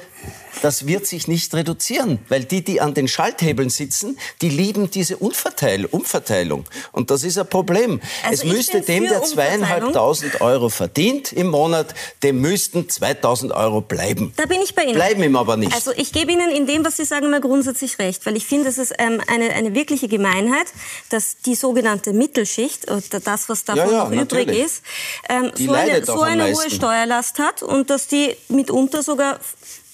[0.63, 5.17] das wird sich nicht reduzieren, weil die, die an den Schalthebeln sitzen, die lieben diese
[5.17, 6.65] Umverteil Umverteilung.
[6.93, 8.01] Und das ist ein Problem.
[8.25, 14.33] Also es müsste dem, der zweieinhalbtausend Euro verdient im Monat, dem müssten 2000 Euro bleiben.
[14.37, 14.95] Da bin ich bei Ihnen.
[14.95, 15.75] Bleiben ihm aber nicht.
[15.75, 18.69] Also ich gebe Ihnen in dem, was Sie sagen, mal grundsätzlich recht, weil ich finde,
[18.69, 20.67] es ist ähm, eine, eine wirkliche Gemeinheit,
[21.11, 24.49] dass die sogenannte Mittelschicht, oder das, was davon ja, ja, noch natürlich.
[24.49, 24.83] übrig ist,
[25.29, 29.39] ähm, so eine, so eine hohe Steuerlast hat und dass die mitunter sogar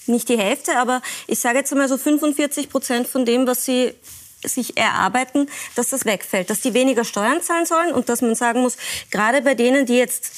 [0.06, 3.94] nicht die Hälfte, aber ich sage jetzt einmal so 45 Prozent von dem, was sie
[4.42, 8.60] sich erarbeiten, dass das wegfällt, dass die weniger Steuern zahlen sollen und dass man sagen
[8.60, 8.76] muss,
[9.10, 10.30] gerade bei denen, die jetzt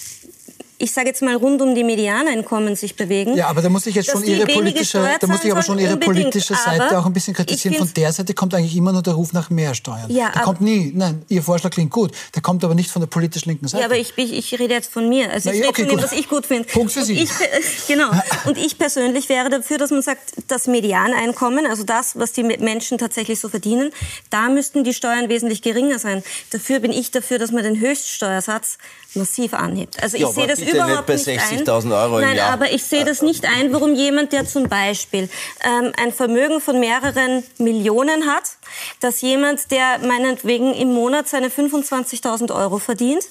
[0.79, 3.35] ich sage jetzt mal rund um die Medianeinkommen sich bewegen.
[3.35, 5.97] Ja, aber da muss ich jetzt schon ihre politische, da muss ich aber schon ihre
[5.97, 7.77] politische Seite auch ein bisschen kritisieren.
[7.77, 10.11] Von der Seite kommt eigentlich immer nur der Ruf nach mehr Steuern.
[10.11, 10.93] Ja, der kommt nie.
[10.95, 12.13] Nein, Ihr Vorschlag klingt gut.
[12.35, 13.81] Der kommt aber nicht von der politisch linken Seite.
[13.81, 15.31] Ja, aber ich, ich, ich rede jetzt von mir.
[15.31, 16.65] Also ich Na, okay, rede von dem, was ich gut finde.
[16.69, 17.15] Punkt für Sie.
[17.21, 17.31] Ich,
[17.89, 18.11] genau.
[18.45, 22.99] Und ich persönlich wäre dafür, dass man sagt, das Medianeinkommen, also das, was die Menschen
[22.99, 23.91] tatsächlich so verdienen,
[24.31, 26.23] da müssten die Steuern wesentlich geringer sein.
[26.51, 28.79] Dafür bin ich dafür, dass man den Höchststeuersatz
[29.17, 30.03] massiv anhebt.
[30.03, 32.53] Also ich ja, sehe das überhaupt nicht, nicht bei 60.000 Euro Nein, Jahr.
[32.53, 35.29] aber ich sehe das nicht ein, warum jemand, der zum Beispiel
[35.65, 38.45] ähm, ein Vermögen von mehreren Millionen hat,
[39.01, 43.25] dass jemand, der meinetwegen im Monat seine 25.000 Euro verdient,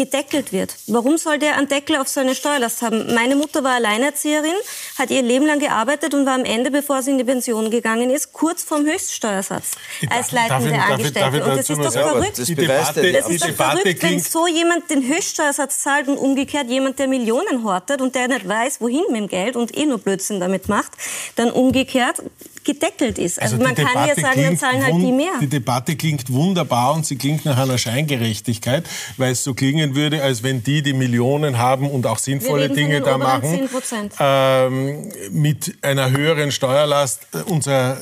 [0.00, 0.76] gedeckelt wird.
[0.86, 3.14] Warum soll der einen Deckel auf seine Steuerlast haben?
[3.14, 4.54] Meine Mutter war Alleinerzieherin,
[4.98, 8.08] hat ihr Leben lang gearbeitet und war am Ende, bevor sie in die Pension gegangen
[8.08, 9.72] ist, kurz vorm Höchststeuersatz
[10.08, 11.20] als leitende darf Angestellte.
[11.20, 12.38] Darf ich, darf und das ist doch ja, verrückt.
[12.38, 16.70] Das, die Debatte, das ist doch verrückt, wenn so jemand den Höchststeuersatz zahlt und umgekehrt
[16.70, 19.98] jemand, der Millionen hortet und der nicht weiß, wohin mit dem Geld und eh nur
[19.98, 20.92] Blödsinn damit macht,
[21.36, 22.22] dann umgekehrt
[22.64, 23.40] gedeckelt ist.
[23.40, 25.32] Also, also man kann ja sagen, dann zahlen halt die mehr.
[25.40, 28.84] Die Debatte klingt wunderbar und sie klingt nach einer Scheingerechtigkeit,
[29.16, 33.00] weil es so klingen würde, als wenn die, die Millionen haben und auch sinnvolle Dinge
[33.00, 33.68] da machen,
[34.18, 37.98] ähm, mit einer höheren Steuerlast äh, unser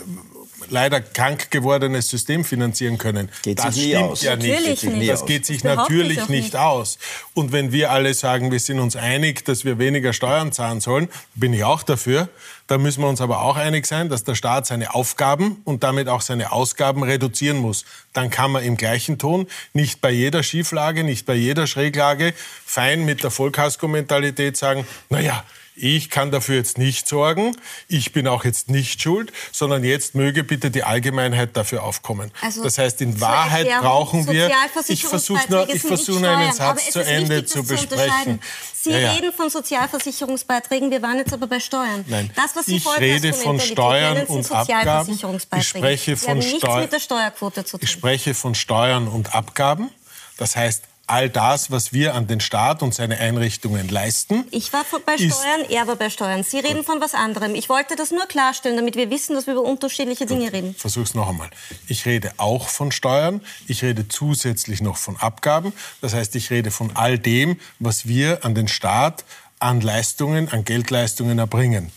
[0.70, 3.30] leider krank gewordenes System finanzieren können.
[3.42, 4.22] Geht das sich nie stimmt aus.
[4.22, 4.84] ja nicht.
[4.84, 5.10] nicht.
[5.10, 6.98] Das geht sich natürlich nicht aus.
[7.34, 11.08] Und wenn wir alle sagen, wir sind uns einig, dass wir weniger Steuern zahlen sollen,
[11.34, 12.28] bin ich auch dafür.
[12.68, 16.08] Da müssen wir uns aber auch einig sein, dass der Staat seine Aufgaben und damit
[16.08, 17.86] auch seine Ausgaben reduzieren muss.
[18.12, 22.34] Dann kann man im gleichen Ton nicht bei jeder Schieflage, nicht bei jeder Schräglage
[22.66, 25.44] fein mit der Vollkasko-Mentalität sagen, naja,
[25.78, 30.44] ich kann dafür jetzt nicht sorgen, ich bin auch jetzt nicht schuld, sondern jetzt möge
[30.44, 32.30] bitte die Allgemeinheit dafür aufkommen.
[32.40, 34.50] Also das heißt, in Wahrheit brauchen wir,
[34.88, 38.40] ich versuche nur, ich versuche nur einen Satz zu Ende zu besprechen.
[38.80, 39.12] Sie ja, ja.
[39.12, 42.04] reden von Sozialversicherungsbeiträgen, wir waren jetzt aber bei Steuern.
[42.06, 45.18] Nein, das, was Sie ich rede von Steuern und Abgaben.
[45.56, 47.80] Ich spreche von, Steu mit der Steuerquote zu tun.
[47.82, 49.90] ich spreche von Steuern und Abgaben.
[50.36, 54.46] Das heißt, all das, was wir an den Staat und seine Einrichtungen leisten.
[54.50, 56.44] Ich war bei Steuern, er war bei Steuern.
[56.44, 57.54] Sie reden von was anderem.
[57.54, 60.74] Ich wollte das nur klarstellen, damit wir wissen, dass wir über unterschiedliche Dinge reden.
[60.74, 61.50] Versuch's noch einmal.
[61.86, 63.40] Ich rede auch von Steuern.
[63.66, 65.72] Ich rede zusätzlich noch von Abgaben.
[66.00, 69.24] Das heißt, ich rede von all dem, was wir an den Staat
[69.58, 71.90] an Leistungen, an Geldleistungen erbringen.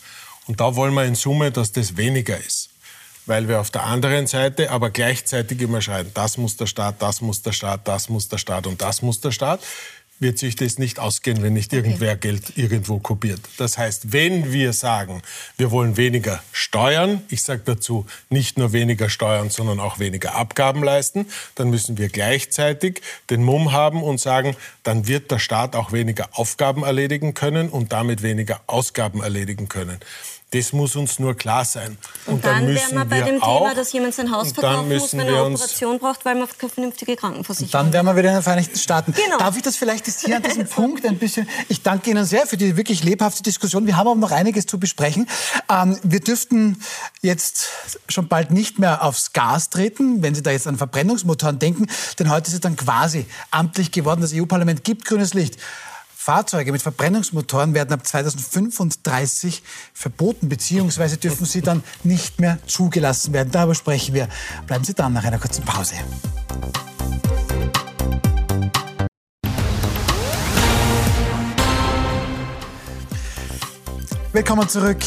[0.48, 2.71] Und da wollen wir in Summe, dass das weniger ist
[3.26, 7.22] weil wir auf der anderen Seite aber gleichzeitig immer schreien, das muss der Staat, das
[7.22, 9.62] muss der Staat, das muss der Staat und das muss der Staat,
[10.22, 13.42] wird sich das nicht ausgehen, wenn nicht irgendwer Geld irgendwo kopiert.
[13.58, 15.24] Das heißt, wenn wir sagen,
[15.58, 20.84] wir wollen weniger Steuern, ich sage dazu nicht nur weniger Steuern, sondern auch weniger Abgaben
[20.84, 25.92] leisten, dann müssen wir gleichzeitig den Mumm haben und sagen, dann wird der Staat auch
[25.92, 30.00] weniger Aufgaben erledigen können und damit weniger Ausgaben erledigen können.
[30.54, 31.98] Das muss uns nur klar sein.
[32.26, 34.90] Und, und dann, dann wären wir bei dem auch, Thema, dass jemand sein Haus verkaufen
[34.90, 37.86] muss, wenn er eine Operation braucht, weil man keine vernünftige Krankenversicherung hat.
[37.86, 39.14] Dann wären wir wieder in den Vereinigten Staaten.
[39.14, 39.38] Genau.
[39.38, 41.48] Darf ich das vielleicht jetzt hier an diesem Punkt ein bisschen...
[41.70, 43.88] Ich danke Ihnen sehr für die wirklich lebhafte Diskussion.
[43.88, 45.26] Wir haben aber noch einiges zu besprechen.
[45.70, 46.82] Ähm, wir dürften
[47.22, 47.70] jetzt
[48.10, 51.88] schon bald nicht mehr aufs Gas treten, wenn Sie da jetzt an Verbrennungsmotoren denken.
[52.20, 54.20] Denn heute ist es dann quasi amtlich geworden.
[54.20, 55.58] Das EU-Parlament gibt grünes Licht.
[56.24, 63.50] Fahrzeuge mit Verbrennungsmotoren werden ab 2035 verboten, beziehungsweise dürfen sie dann nicht mehr zugelassen werden.
[63.52, 64.28] Darüber sprechen wir.
[64.68, 65.96] Bleiben Sie dran nach einer kurzen Pause.
[74.34, 75.00] Willkommen zurück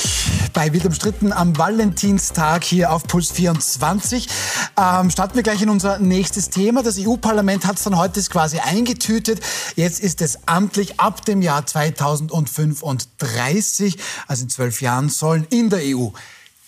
[0.52, 4.28] bei Wild umstritten am Valentinstag hier auf Puls 24.
[4.76, 6.82] Ähm, starten wir gleich in unser nächstes Thema.
[6.82, 9.40] Das EU-Parlament hat es dann heute quasi eingetütet.
[9.76, 15.80] Jetzt ist es amtlich ab dem Jahr 2035, also in zwölf Jahren, sollen in der
[15.84, 16.08] EU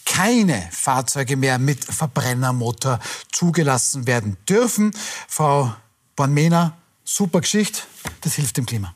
[0.06, 3.00] keine Fahrzeuge mehr mit Verbrennermotor
[3.32, 4.92] zugelassen werden dürfen.
[5.28, 5.74] Frau
[6.16, 7.82] Bornmena, super Geschichte.
[8.22, 8.95] Das hilft dem Klima.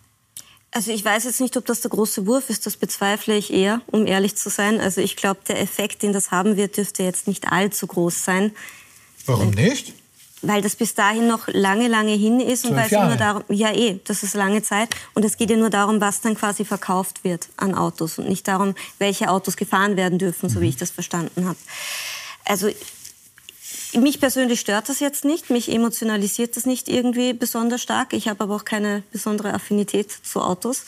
[0.72, 3.80] Also ich weiß jetzt nicht, ob das der große Wurf ist, das bezweifle ich eher,
[3.88, 4.80] um ehrlich zu sein.
[4.80, 8.52] Also ich glaube, der Effekt, den das haben wird, dürfte jetzt nicht allzu groß sein.
[9.26, 9.94] Warum nicht?
[10.42, 13.74] Weil das bis dahin noch lange, lange hin ist und weil es immer darum, ja
[13.74, 17.24] eh, das ist lange Zeit und es geht ja nur darum, was dann quasi verkauft
[17.24, 20.70] wird an Autos und nicht darum, welche Autos gefahren werden dürfen, so wie mhm.
[20.70, 21.58] ich das verstanden habe.
[22.46, 22.70] Also
[23.94, 28.12] mich persönlich stört das jetzt nicht, mich emotionalisiert das nicht irgendwie besonders stark.
[28.12, 30.84] Ich habe aber auch keine besondere Affinität zu Autos.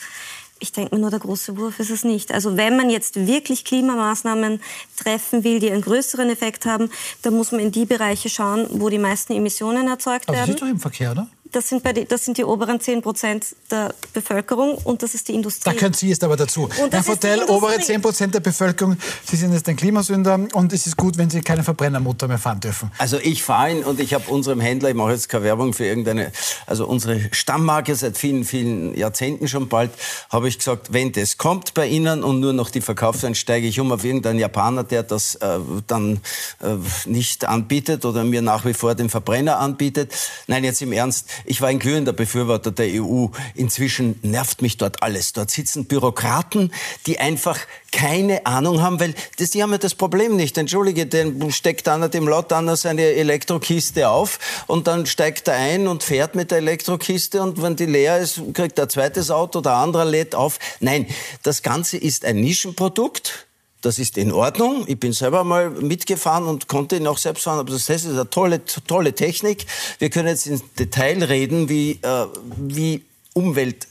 [0.59, 2.31] Ich denke mir nur, der große Wurf ist es nicht.
[2.31, 4.61] Also wenn man jetzt wirklich Klimamaßnahmen
[4.95, 6.89] treffen will, die einen größeren Effekt haben,
[7.21, 10.51] dann muss man in die Bereiche schauen, wo die meisten Emissionen erzeugt aber werden.
[10.51, 11.27] Aber das ist doch im Verkehr, oder?
[11.53, 15.33] Das sind, die, das sind die oberen 10 Prozent der Bevölkerung und das ist die
[15.33, 15.69] Industrie.
[15.71, 16.67] Da können Sie jetzt aber dazu.
[16.91, 20.97] Herr Hotel, obere 10 Prozent der Bevölkerung, Sie sind jetzt ein Klimasünder und es ist
[20.97, 22.91] gut, wenn Sie keine Verbrennermotor mehr fahren dürfen.
[22.97, 25.85] Also ich fahre ihn und ich habe unserem Händler, ich mache jetzt keine Werbung für
[25.85, 26.31] irgendeine,
[26.65, 29.91] also unsere Stammmarke seit vielen, vielen Jahrzehnten schon bald,
[30.29, 33.79] habe ich gesagt, wenn das kommt bei Ihnen und nur noch die verkauft, steige ich
[33.79, 36.19] um auf irgendeinen Japaner, der das äh, dann
[36.61, 40.13] äh, nicht anbietet oder mir nach wie vor den Verbrenner anbietet.
[40.47, 43.27] Nein, jetzt im Ernst, ich war ein glühender Befürworter der EU.
[43.55, 45.33] Inzwischen nervt mich dort alles.
[45.33, 46.71] Dort sitzen Bürokraten,
[47.05, 47.59] die einfach
[47.91, 50.57] keine Ahnung haben, weil das, die haben ja das Problem nicht.
[50.57, 55.87] Entschuldige, den steckt einer dem Lot einer seine Elektrokiste auf und dann steigt er ein
[55.87, 59.61] und fährt mit der Elektrokiste und wenn die leer ist, kriegt er ein zweites Auto,
[59.61, 60.59] der andere lädt auf.
[60.79, 61.05] Nein,
[61.43, 63.45] das Ganze ist ein Nischenprodukt
[63.83, 64.85] das ist in Ordnung.
[64.87, 67.59] Ich bin selber mal mitgefahren und konnte ihn auch selbst fahren.
[67.59, 69.65] Aber das heißt, ist eine tolle, tolle Technik.
[69.99, 72.25] Wir können jetzt ins Detail reden, wie, äh,
[72.57, 73.87] wie Umwelt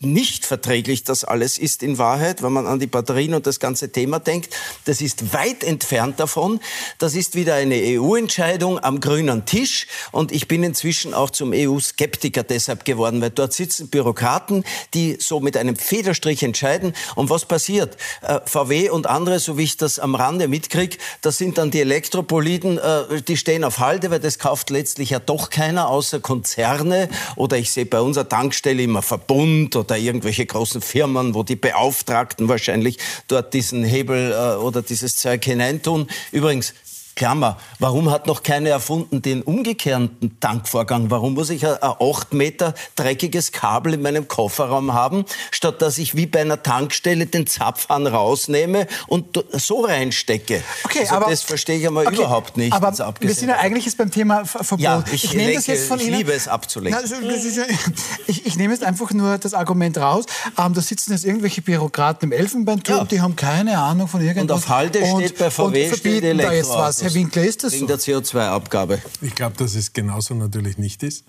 [0.00, 3.90] nicht verträglich das alles ist in Wahrheit, wenn man an die Batterien und das ganze
[3.90, 4.54] Thema denkt.
[4.84, 6.60] Das ist weit entfernt davon.
[6.98, 9.86] Das ist wieder eine EU-Entscheidung am grünen Tisch.
[10.12, 15.40] Und ich bin inzwischen auch zum EU-Skeptiker deshalb geworden, weil dort sitzen Bürokraten, die so
[15.40, 16.92] mit einem Federstrich entscheiden.
[17.14, 17.96] Und was passiert?
[18.20, 21.80] Äh, VW und andere, so wie ich das am Rande mitkriege, das sind dann die
[21.80, 27.08] Elektropoliden, äh, die stehen auf Halde, weil das kauft letztlich ja doch keiner außer Konzerne.
[27.36, 32.48] Oder ich sehe bei unserer Tankstelle immer Verbund oder irgendwelche großen Firmen, wo die Beauftragten
[32.48, 36.08] wahrscheinlich dort diesen Hebel äh, oder dieses Zeug hineintun.
[36.32, 36.74] Übrigens,
[37.16, 41.10] Klammer, warum hat noch keiner erfunden den umgekehrten Tankvorgang?
[41.10, 46.14] Warum muss ich ein 8 Meter dreckiges Kabel in meinem Kofferraum haben, statt dass ich
[46.14, 50.62] wie bei einer Tankstelle den Zapfhahn rausnehme und so reinstecke?
[50.84, 52.74] Okay, also aber, das verstehe ich einmal okay, überhaupt nicht.
[52.74, 54.80] Aber wir sind ja eigentlich jetzt beim Thema Verbot.
[54.80, 56.18] Ja, ich, ich nehme das jetzt von ich Ihnen.
[56.18, 57.02] liebe es abzulenken.
[57.02, 57.64] Na, ja,
[58.26, 60.26] ich, ich, nehme jetzt einfach nur das Argument raus.
[60.58, 63.04] Ähm, da sitzen jetzt irgendwelche Bürokraten im Elfenbeinturm, ja.
[63.04, 64.42] die haben keine Ahnung von irgendwas.
[64.42, 67.62] Und auf Halde steht bei VW und verbieten steht da jetzt was Herr Winkler, ist
[67.62, 67.86] das Wegen so?
[67.86, 69.00] der CO2-Abgabe.
[69.20, 71.24] Ich glaube, dass es genauso natürlich nicht ist.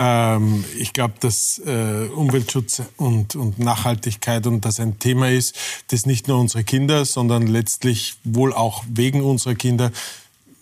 [0.00, 5.54] Ähm, ich glaube, dass äh, Umweltschutz und, und Nachhaltigkeit und das ein Thema ist,
[5.88, 9.92] das nicht nur unsere Kinder, sondern letztlich wohl auch wegen unserer Kinder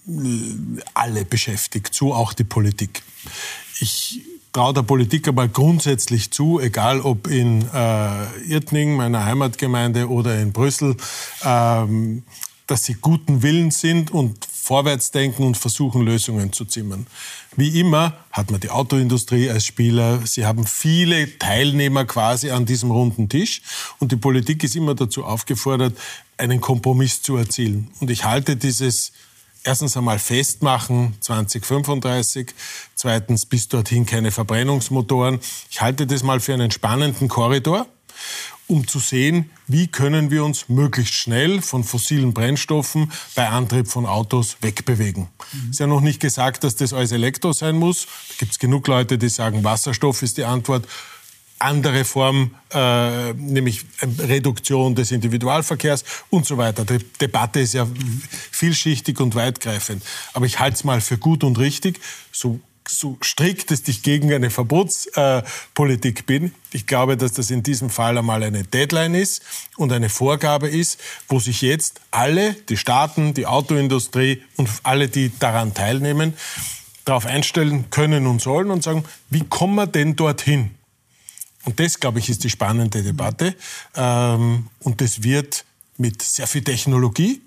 [0.07, 0.13] äh,
[0.93, 3.03] alle beschäftigt, so auch die Politik.
[3.81, 4.21] Ich
[4.53, 10.53] traue der Politik aber grundsätzlich zu, egal ob in äh, Irtning, meiner Heimatgemeinde, oder in
[10.53, 10.97] Brüssel,
[11.45, 12.25] ähm,
[12.71, 17.07] dass sie guten Willens sind und vorwärts denken und versuchen, Lösungen zu zimmern.
[17.57, 20.25] Wie immer hat man die Autoindustrie als Spieler.
[20.25, 23.63] Sie haben viele Teilnehmer quasi an diesem runden Tisch.
[23.99, 25.99] Und die Politik ist immer dazu aufgefordert,
[26.37, 27.91] einen Kompromiss zu erzielen.
[27.99, 29.13] Und ich halte dieses
[29.65, 32.55] erstens einmal festmachen, 2035.
[32.95, 35.41] Zweitens bis dorthin keine Verbrennungsmotoren.
[35.71, 37.89] Ich halte das mal für einen spannenden Korridor
[38.71, 44.07] um zu sehen, wie können wir uns möglichst schnell von fossilen Brennstoffen bei Antrieb von
[44.07, 45.29] Autos wegbewegen.
[45.53, 45.71] Mhm.
[45.71, 48.07] Ist ja noch nicht gesagt, dass das alles Elektro sein muss.
[48.07, 50.87] Da gibt es genug Leute, die sagen, Wasserstoff ist die Antwort.
[51.59, 53.85] Andere Form, äh, nämlich
[54.19, 56.87] Reduktion des Individualverkehrs und so weiter.
[56.87, 57.87] Die Debatte ist ja
[58.51, 60.03] vielschichtig und weitgreifend.
[60.33, 62.01] Aber ich halte es mal für gut und richtig,
[62.33, 62.61] so
[62.99, 66.55] so strikt, dass ich gegen eine Verbotspolitik äh, bin.
[66.73, 69.43] Ich glaube, dass das in diesem Fall einmal eine Deadline ist
[69.77, 75.31] und eine Vorgabe ist, wo sich jetzt alle, die Staaten, die Autoindustrie und alle, die
[75.39, 76.35] daran teilnehmen,
[77.05, 80.71] darauf einstellen können und sollen und sagen, wie kommen wir denn dorthin?
[81.65, 83.55] Und das, glaube ich, ist die spannende Debatte.
[83.95, 85.65] Ähm, und das wird
[85.99, 87.43] mit sehr viel Technologie,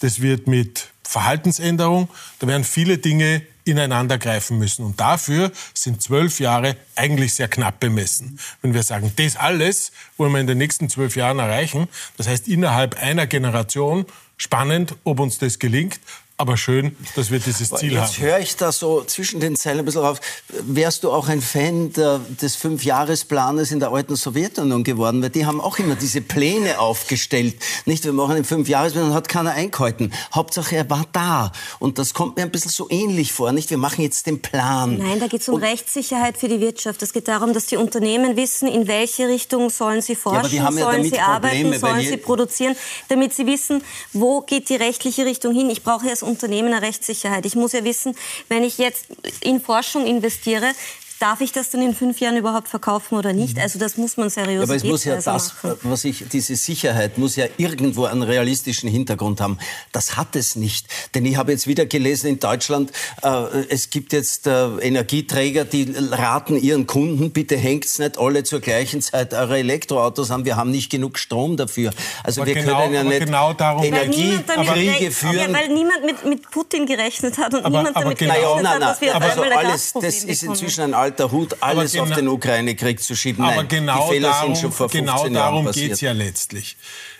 [0.00, 4.84] das wird mit Verhaltensänderung, da werden viele Dinge ineinander greifen müssen.
[4.84, 8.38] Und dafür sind zwölf Jahre eigentlich sehr knapp bemessen.
[8.62, 12.48] Wenn wir sagen, das alles wollen wir in den nächsten zwölf Jahren erreichen, das heißt
[12.48, 14.06] innerhalb einer Generation,
[14.36, 15.98] spannend, ob uns das gelingt,
[16.38, 18.08] aber schön, dass wir dieses Ziel Jetzt haben.
[18.08, 20.18] Jetzt höre ich da so zwischen den Zeilen ein bisschen raus.
[20.48, 25.22] Wärst du auch ein Fan der, des Fünfjahresplanes in der alten Sowjetunion geworden?
[25.22, 27.56] Weil die haben auch immer diese Pläne aufgestellt.
[27.86, 30.12] Nicht, wir machen einen Fünfjahresplan, hat keiner eingehalten.
[30.34, 31.52] Hauptsache, er war da.
[31.78, 33.52] Und das kommt mir ein bisschen so ähnlich vor.
[33.52, 34.98] Nicht, wir machen jetzt den Plan.
[34.98, 37.02] Nein, da geht es um Und Rechtssicherheit für die Wirtschaft.
[37.02, 40.72] Es geht darum, dass die Unternehmen wissen, in welche Richtung sollen sie forschen, ja, ja
[40.72, 42.76] sollen sie arbeiten, Probleme, sollen sie produzieren,
[43.08, 43.82] damit sie wissen,
[44.12, 45.70] wo geht die rechtliche Richtung hin.
[45.70, 47.46] Ich brauche erst Unternehmen eine Rechtssicherheit.
[47.46, 48.16] Ich muss ja wissen,
[48.48, 49.06] wenn ich jetzt
[49.40, 50.72] in Forschung investiere,
[51.18, 53.58] darf ich das dann in fünf Jahren überhaupt verkaufen oder nicht?
[53.58, 55.78] Also das muss man seriös ja, aber es muss ja das, machen.
[55.82, 59.58] was ich, diese Sicherheit muss ja irgendwo einen realistischen Hintergrund haben.
[59.92, 60.86] Das hat es nicht.
[61.14, 62.92] Denn ich habe jetzt wieder gelesen in Deutschland,
[63.22, 63.28] äh,
[63.68, 69.00] es gibt jetzt äh, Energieträger, die raten ihren Kunden, bitte hängt's nicht alle zur gleichen
[69.00, 71.90] Zeit eure Elektroautos an, wir haben nicht genug Strom dafür.
[72.24, 75.34] Also Aber wir genau- können ja aber nicht genau darum- Energiekriege führen.
[75.36, 78.56] Ja, weil niemand mit, mit Putin gerechnet hat und Aber- niemand aber damit genau- gerechnet
[78.56, 80.50] hat, nein, dass wir nein, auf also alles, das ist bekommen.
[80.50, 83.44] inzwischen ein alter Hut, alles Aber auf den Ukraine-Krieg zu schieben.
[83.44, 86.12] Aber Nein, genau die Fehler darum, sind schon vor 15 genau darum geht es ja
[86.12, 86.76] letztlich.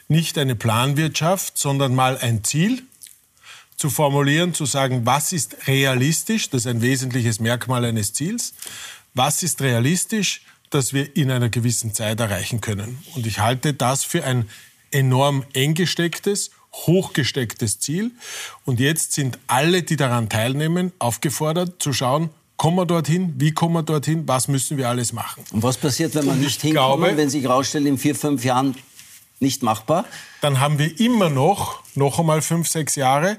[0.09, 2.83] Nicht eine Planwirtschaft, sondern mal ein Ziel
[3.77, 8.55] zu formulieren, zu sagen, was ist realistisch, das ist ein wesentliches Merkmal eines Ziels,
[9.15, 12.99] was ist realistisch, das wir in einer gewissen Zeit erreichen können.
[13.15, 14.49] Und ich halte das für ein
[14.91, 18.13] enorm eng gestecktes, hochgestecktes Ziel.
[18.65, 23.75] Und jetzt sind alle, die daran teilnehmen, aufgefordert zu schauen, kommen wir dorthin, wie kommen
[23.75, 25.45] wir dorthin, was müssen wir alles machen.
[25.53, 28.75] Und was passiert, wenn Und nicht hinkommen, wenn sich herausstellt, in vier, fünf Jahren
[29.41, 30.05] nicht machbar?
[30.41, 33.39] dann haben wir immer noch, noch einmal fünf, sechs Jahre,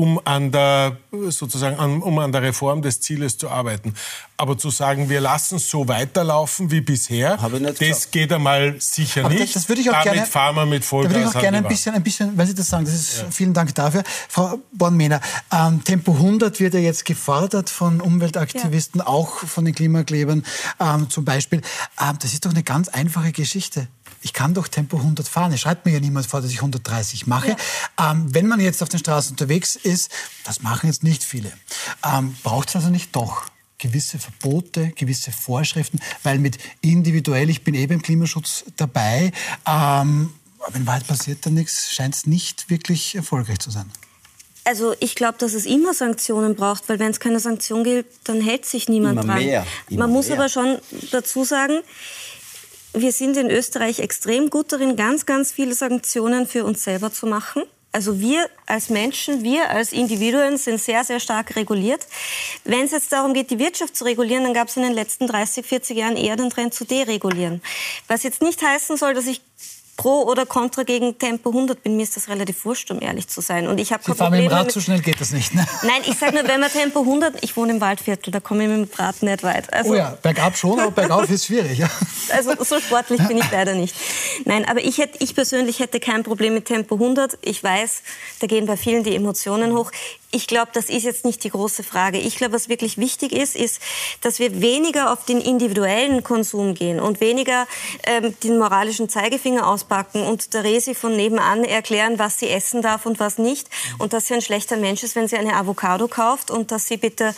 [0.00, 0.96] um an der,
[1.28, 3.92] sozusagen, an, um an der Reform des Zieles zu arbeiten.
[4.38, 8.12] Aber zu sagen, wir lassen es so weiterlaufen wie bisher, das gesagt.
[8.12, 9.42] geht einmal sicher Aber nicht.
[9.42, 10.26] das, das würde ich auch Damit gerne.
[10.26, 12.54] fahren wir mit Da Vollgas würde ich auch gerne ein bisschen, ein bisschen, wenn Sie
[12.54, 14.02] das sagen, das ist, vielen Dank dafür.
[14.30, 15.20] Frau Bornmehner,
[15.52, 20.46] ähm, Tempo 100 wird ja jetzt gefordert von Umweltaktivisten, auch von den Klimaklebern
[20.80, 21.60] ähm, zum Beispiel.
[22.00, 23.86] Ähm, das ist doch eine ganz einfache Geschichte.
[24.22, 25.52] Ich kann doch Tempo 100 fahren.
[25.52, 27.56] Es schreibt mir ja niemand vor, dass ich 130 mache.
[27.98, 30.10] Ähm, wenn man jetzt auf den Straßen unterwegs ist,
[30.44, 31.50] das machen jetzt nicht viele,
[32.04, 33.44] ähm, braucht es also nicht doch
[33.78, 39.32] gewisse Verbote, gewisse Vorschriften, weil mit individuell, ich bin eh beim Klimaschutz dabei,
[39.66, 40.34] ähm,
[40.66, 43.90] aber in Wahrheit passiert da nichts, scheint es nicht wirklich erfolgreich zu sein.
[44.64, 48.42] Also ich glaube, dass es immer Sanktionen braucht, weil wenn es keine Sanktion gilt, dann
[48.42, 49.42] hält sich niemand Immer dran.
[49.44, 50.36] mehr, immer Man muss mehr.
[50.38, 50.78] aber schon
[51.10, 51.80] dazu sagen,
[52.92, 57.26] wir sind in Österreich extrem gut darin, ganz, ganz viele Sanktionen für uns selber zu
[57.26, 57.62] machen.
[57.92, 62.06] Also wir als Menschen, wir als Individuen sind sehr, sehr stark reguliert.
[62.64, 65.26] Wenn es jetzt darum geht, die Wirtschaft zu regulieren, dann gab es in den letzten
[65.26, 67.60] 30, 40 Jahren eher den Trend zu deregulieren.
[68.06, 69.40] Was jetzt nicht heißen soll, dass ich
[70.00, 73.42] pro oder contra gegen Tempo 100 bin, mir ist das relativ wurscht, um ehrlich zu
[73.42, 73.68] sein.
[73.68, 75.54] Und ich habe kein fahren Problem mit dem Rad, so schnell geht das nicht.
[75.54, 75.66] Ne?
[75.82, 78.70] Nein, ich sage nur, wenn man Tempo 100, ich wohne im Waldviertel, da komme ich
[78.70, 79.70] mit dem Rad nicht weit.
[79.72, 81.78] Also, oh ja, bergab schon, aber bergauf ist schwierig.
[81.78, 81.90] Ja.
[82.34, 83.94] Also so sportlich bin ich leider nicht.
[84.44, 87.38] Nein, aber ich, hätte, ich persönlich hätte kein Problem mit Tempo 100.
[87.42, 88.02] Ich weiß,
[88.40, 89.90] da gehen bei vielen die Emotionen hoch.
[90.32, 92.18] Ich glaube, das ist jetzt nicht die große Frage.
[92.18, 93.80] Ich glaube, was wirklich wichtig ist, ist,
[94.20, 97.66] dass wir weniger auf den individuellen Konsum gehen und weniger
[98.04, 103.06] ähm, den moralischen Zeigefinger auspacken und der Resi von nebenan erklären, was sie essen darf
[103.06, 103.68] und was nicht
[103.98, 106.96] und dass sie ein schlechter Mensch ist, wenn sie eine Avocado kauft und dass sie
[106.96, 107.34] bitte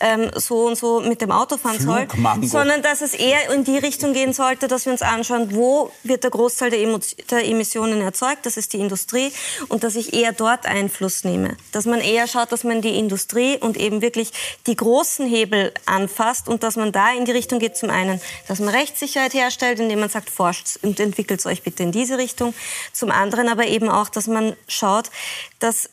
[0.00, 2.06] ähm, so und so mit dem Auto fahren soll,
[2.42, 6.24] sondern dass es eher in die Richtung gehen sollte, dass wir uns anschauen, wo wird
[6.24, 9.32] der Großteil der, der Emissionen erzeugt, das ist die Industrie
[9.68, 13.56] und dass ich eher dort Einfluss nehme, dass man eher schaut, dass man die Industrie
[13.56, 14.30] und eben wirklich
[14.66, 18.60] die großen Hebel anfasst und dass man da in die Richtung geht, zum einen, dass
[18.60, 22.52] man Rechtssicherheit herstellt, indem man sagt, forscht und entwickelt euch bitte in diese Richtung.
[22.92, 25.08] Zum anderen aber eben auch, dass man schaut,
[25.60, 25.88] dass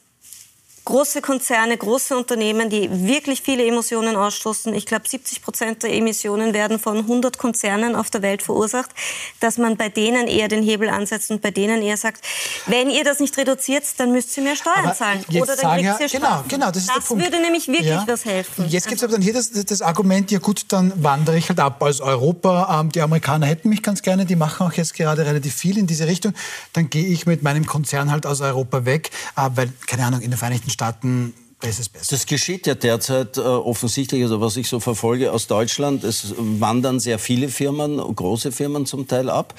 [0.86, 4.74] große Konzerne, große Unternehmen, die wirklich viele Emissionen ausstoßen.
[4.74, 8.90] Ich glaube, 70 Prozent der Emissionen werden von 100 Konzernen auf der Welt verursacht,
[9.40, 12.26] dass man bei denen eher den Hebel ansetzt und bei denen eher sagt,
[12.66, 16.14] wenn ihr das nicht reduziert, dann müsst ihr mehr Steuern aber zahlen oder dann kriegt
[16.14, 17.24] ihr Genau, genau, das ist das der Punkt.
[17.24, 18.04] würde nämlich wirklich ja.
[18.08, 18.68] was helfen.
[18.68, 21.60] Jetzt gibt es aber dann hier das, das, Argument, ja gut, dann wandere ich halt
[21.60, 22.80] ab aus Europa.
[22.80, 25.88] Ähm, die Amerikaner hätten mich ganz gerne, die machen auch jetzt gerade relativ viel in
[25.88, 26.34] diese Richtung.
[26.74, 30.32] Dann gehe ich mit meinem Konzern halt aus Europa weg, äh, weil, keine Ahnung, in
[30.32, 32.08] den Vereinigten Staaten das ist besser.
[32.10, 36.04] Das geschieht ja derzeit äh, offensichtlich, also was ich so verfolge aus Deutschland.
[36.04, 39.54] Es wandern sehr viele Firmen, große Firmen zum Teil ab.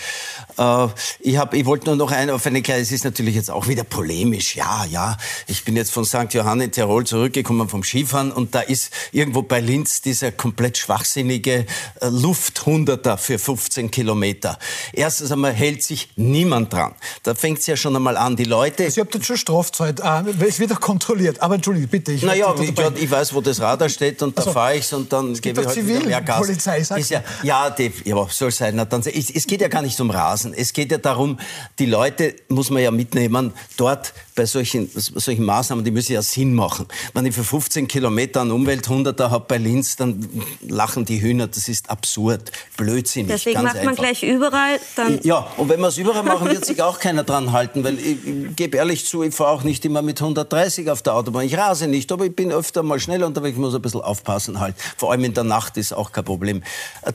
[0.59, 0.89] Äh,
[1.21, 3.69] ich, hab, ich wollte nur noch eine, auf eine kleine, es ist natürlich jetzt auch
[3.69, 4.57] wieder polemisch.
[4.57, 6.33] Ja, ja, ich bin jetzt von St.
[6.33, 11.67] Johann in Tirol zurückgekommen vom Skifahren und da ist irgendwo bei Linz dieser komplett schwachsinnige
[12.01, 14.59] äh, Lufthunderter für 15 Kilometer.
[14.93, 16.95] Erstens einmal hält sich niemand dran.
[17.23, 18.37] Da fängt es ja schon einmal an.
[18.37, 18.85] Die Leute...
[18.85, 20.01] Also ihr habt jetzt schon Strafzeit.
[20.01, 21.41] Äh, es wird auch kontrolliert.
[21.41, 22.11] Aber Entschuldigung, bitte.
[22.11, 25.13] Ich naja, ich, ich, weiß, wo das Radar steht und da also, fahre ich und
[25.13, 26.41] dann gebe ich halt Zivil, mehr Gas.
[26.41, 28.75] Polizei, sagt ja, ja, die, ja, soll sein.
[28.75, 30.53] Na, dann, es, es geht ja gar nicht um Rasen.
[30.55, 31.39] Es geht ja darum,
[31.79, 36.55] die Leute muss man ja mitnehmen, dort bei solchen, solchen Maßnahmen, die müssen ja Sinn
[36.55, 36.87] machen.
[37.13, 40.29] Wenn ich für 15 Kilometer einen Umwelthunderter habe bei Linz, dann
[40.67, 41.47] lachen die Hühner.
[41.49, 43.31] Das ist absurd, blödsinnig.
[43.31, 44.05] Deswegen macht man einfach.
[44.05, 44.81] gleich überall.
[44.97, 47.85] Dann ja, und wenn wir es überall machen, wird sich auch keiner dran halten.
[47.85, 51.15] Weil ich, ich gebe ehrlich zu, ich fahre auch nicht immer mit 130 auf der
[51.15, 51.45] Autobahn.
[51.45, 53.55] Ich rase nicht, aber ich bin öfter mal schneller unterwegs.
[53.55, 54.77] Ich muss ein bisschen aufpassen halt.
[54.97, 56.63] Vor allem in der Nacht ist auch kein Problem.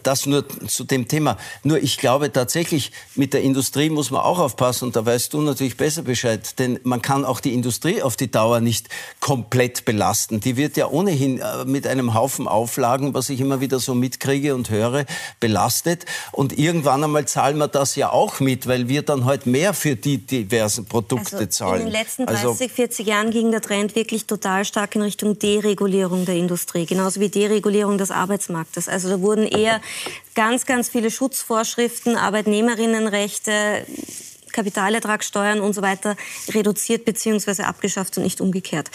[0.03, 1.37] Das nur zu dem Thema.
[1.63, 4.85] Nur ich glaube tatsächlich, mit der Industrie muss man auch aufpassen.
[4.85, 6.59] Und da weißt du natürlich besser Bescheid.
[6.59, 8.89] Denn man kann auch die Industrie auf die Dauer nicht
[9.21, 10.41] komplett belasten.
[10.41, 14.53] Die wird ja ohnehin äh, mit einem Haufen Auflagen, was ich immer wieder so mitkriege
[14.53, 15.05] und höre,
[15.39, 16.05] belastet.
[16.33, 19.95] Und irgendwann einmal zahlen wir das ja auch mit, weil wir dann halt mehr für
[19.95, 21.79] die diversen Produkte also zahlen.
[21.79, 25.39] In den letzten 30, also, 40 Jahren ging der Trend wirklich total stark in Richtung
[25.39, 28.89] Deregulierung der Industrie, genauso wie Deregulierung des Arbeitsmarktes.
[28.89, 29.79] Also da wurden eher
[30.35, 33.85] ganz, ganz viele Schutzvorschriften, Arbeitnehmerinnenrechte,
[34.57, 36.15] Kapitalertragssteuern und so weiter
[36.49, 37.63] reduziert bzw.
[37.63, 38.89] abgeschafft und nicht umgekehrt.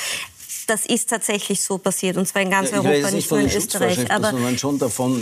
[0.66, 3.50] Das ist tatsächlich so passiert und zwar in ganz ja, Europa, nicht, nicht nur in
[3.50, 4.10] Österreich.
[4.10, 5.20] Aber, schon davon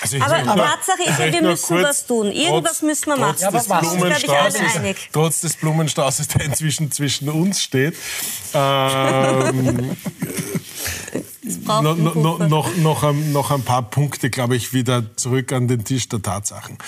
[0.00, 2.30] also aber Tatsache ist ja, wir müssen was tun.
[2.32, 3.36] Irgendwas müssen wir machen.
[3.40, 3.86] Ja, was was?
[5.12, 7.94] Trotz des Blumenstraußes, der inzwischen zwischen uns steht.
[8.54, 9.96] Ähm,
[11.66, 15.84] no, no, noch, noch, ein, noch ein paar Punkte, glaube ich, wieder zurück an den
[15.84, 16.78] Tisch der Tatsachen.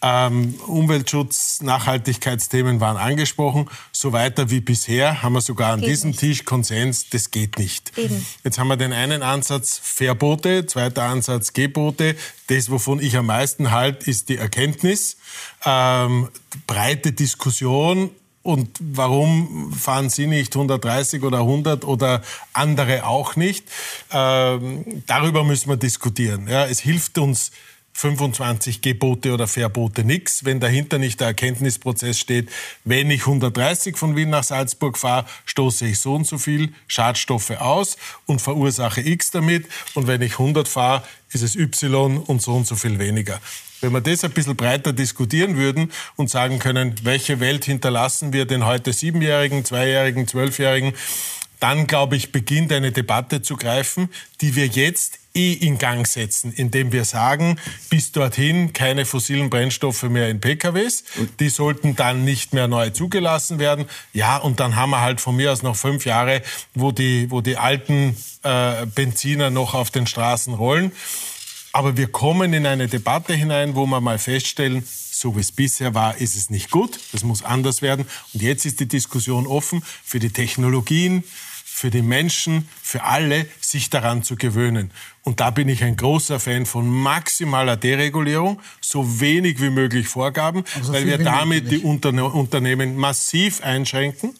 [0.00, 3.68] Ähm, Umweltschutz, Nachhaltigkeitsthemen waren angesprochen.
[3.90, 6.20] So weiter wie bisher haben wir sogar an geht diesem nicht.
[6.20, 7.96] Tisch Konsens, das geht nicht.
[7.98, 8.24] Eben.
[8.44, 12.14] Jetzt haben wir den einen Ansatz Verbote, zweiter Ansatz Gebote.
[12.46, 15.16] Das, wovon ich am meisten halte, ist die Erkenntnis.
[15.64, 16.28] Ähm,
[16.66, 18.10] breite Diskussion,
[18.48, 22.22] und warum fahren Sie nicht 130 oder 100 oder
[22.54, 23.66] andere auch nicht?
[24.10, 26.48] Ähm, darüber müssen wir diskutieren.
[26.48, 27.50] Ja, es hilft uns
[27.98, 32.48] 25 Gebote oder Verbote nichts, wenn dahinter nicht der Erkenntnisprozess steht,
[32.84, 37.50] wenn ich 130 von Wien nach Salzburg fahre, stoße ich so und so viel Schadstoffe
[37.50, 37.96] aus
[38.26, 42.68] und verursache X damit und wenn ich 100 fahre, ist es Y und so und
[42.68, 43.40] so viel weniger.
[43.80, 48.44] Wenn wir das ein bisschen breiter diskutieren würden und sagen können, welche Welt hinterlassen wir
[48.44, 50.92] den heute Siebenjährigen, Zweijährigen, Zwölfjährigen,
[51.58, 54.08] dann, glaube ich, beginnt eine Debatte zu greifen,
[54.40, 57.58] die wir jetzt eh in Gang setzen, indem wir sagen,
[57.90, 61.04] bis dorthin keine fossilen Brennstoffe mehr in PKWs.
[61.38, 63.86] Die sollten dann nicht mehr neu zugelassen werden.
[64.12, 66.42] Ja, und dann haben wir halt von mir aus noch fünf Jahre,
[66.74, 70.92] wo die, wo die alten äh, Benziner noch auf den Straßen rollen.
[71.72, 75.94] Aber wir kommen in eine Debatte hinein, wo wir mal feststellen, So wie es bisher
[75.94, 76.98] war, ist es nicht gut.
[77.12, 78.06] Das muss anders werden.
[78.32, 81.24] Und jetzt ist die Diskussion offen für die Technologien,
[81.78, 84.90] für die Menschen, für alle, sich daran zu gewöhnen.
[85.22, 90.64] Und da bin ich ein großer Fan von maximaler Deregulierung, so wenig wie möglich Vorgaben,
[90.74, 94.34] also weil wir damit die Unterne Unternehmen massiv einschränken.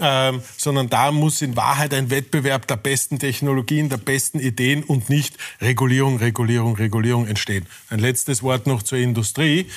[0.00, 5.10] Ähm, sondern da muss in Wahrheit ein Wettbewerb der besten Technologien, der besten Ideen und
[5.10, 7.66] nicht Regulierung, Regulierung, Regulierung entstehen.
[7.90, 9.68] Ein letztes Wort noch zur Industrie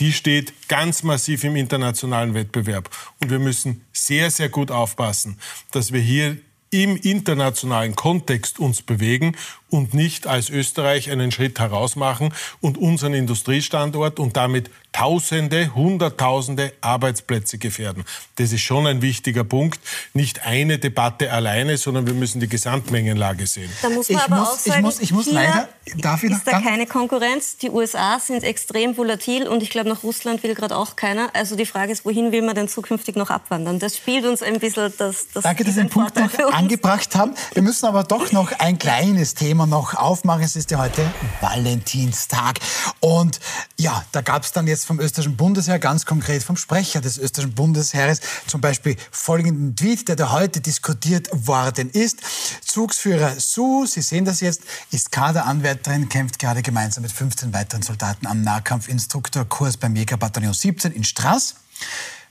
[0.00, 2.88] die steht ganz massiv im internationalen Wettbewerb.
[3.20, 5.38] Und wir müssen sehr, sehr gut aufpassen,
[5.72, 6.38] dass wir hier
[6.70, 9.36] im internationalen Kontext uns bewegen
[9.70, 17.58] und nicht als Österreich einen Schritt herausmachen und unseren Industriestandort und damit Tausende, Hunderttausende Arbeitsplätze
[17.58, 18.04] gefährden.
[18.36, 19.78] Das ist schon ein wichtiger Punkt.
[20.14, 23.70] Nicht eine Debatte alleine, sondern wir müssen die Gesamtmengenlage sehen.
[23.82, 25.68] Da muss man ich aber muss, auch sagen, ich muss, ich muss leider,
[25.98, 27.56] darf ich ist da keine Konkurrenz.
[27.56, 31.30] Die USA sind extrem volatil und ich glaube, nach Russland will gerade auch keiner.
[31.34, 33.78] Also die Frage ist, wohin will man denn zukünftig noch abwandern?
[33.78, 37.34] Das spielt uns ein bisschen das, das Danke, dass Sie den Punkt noch angebracht haben.
[37.54, 40.42] Wir müssen aber doch noch ein kleines Thema wir noch aufmachen.
[40.42, 42.58] Es ist ja heute Valentinstag.
[43.00, 43.40] Und
[43.78, 47.54] ja, da gab es dann jetzt vom österreichischen Bundesheer, ganz konkret vom Sprecher des österreichischen
[47.54, 52.18] Bundesheeres, zum Beispiel folgenden Tweet, der da heute diskutiert worden ist.
[52.64, 58.26] Zugsführer Su, Sie sehen das jetzt, ist Kaderanwärterin, kämpft gerade gemeinsam mit 15 weiteren Soldaten
[58.26, 61.54] am Nahkampfinstruktorkurs beim Jägerbataillon 17 in Straß.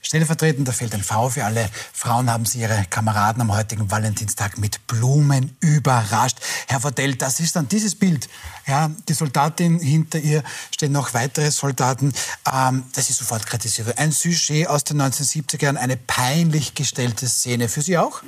[0.02, 4.56] Stellvertretend, da fehlt ein V für alle Frauen, haben Sie Ihre Kameraden am heutigen Valentinstag
[4.58, 6.38] mit Blumen überrascht.
[6.68, 8.28] Herr Verdell, das ist dann dieses Bild.
[8.66, 12.12] Ja, die Soldatin hinter ihr stehen noch weitere Soldaten.
[12.50, 13.98] Ähm, das ist sofort kritisiert.
[13.98, 17.68] Ein Sujet aus den 1970er Jahren, eine peinlich gestellte Szene.
[17.68, 18.22] Für Sie auch?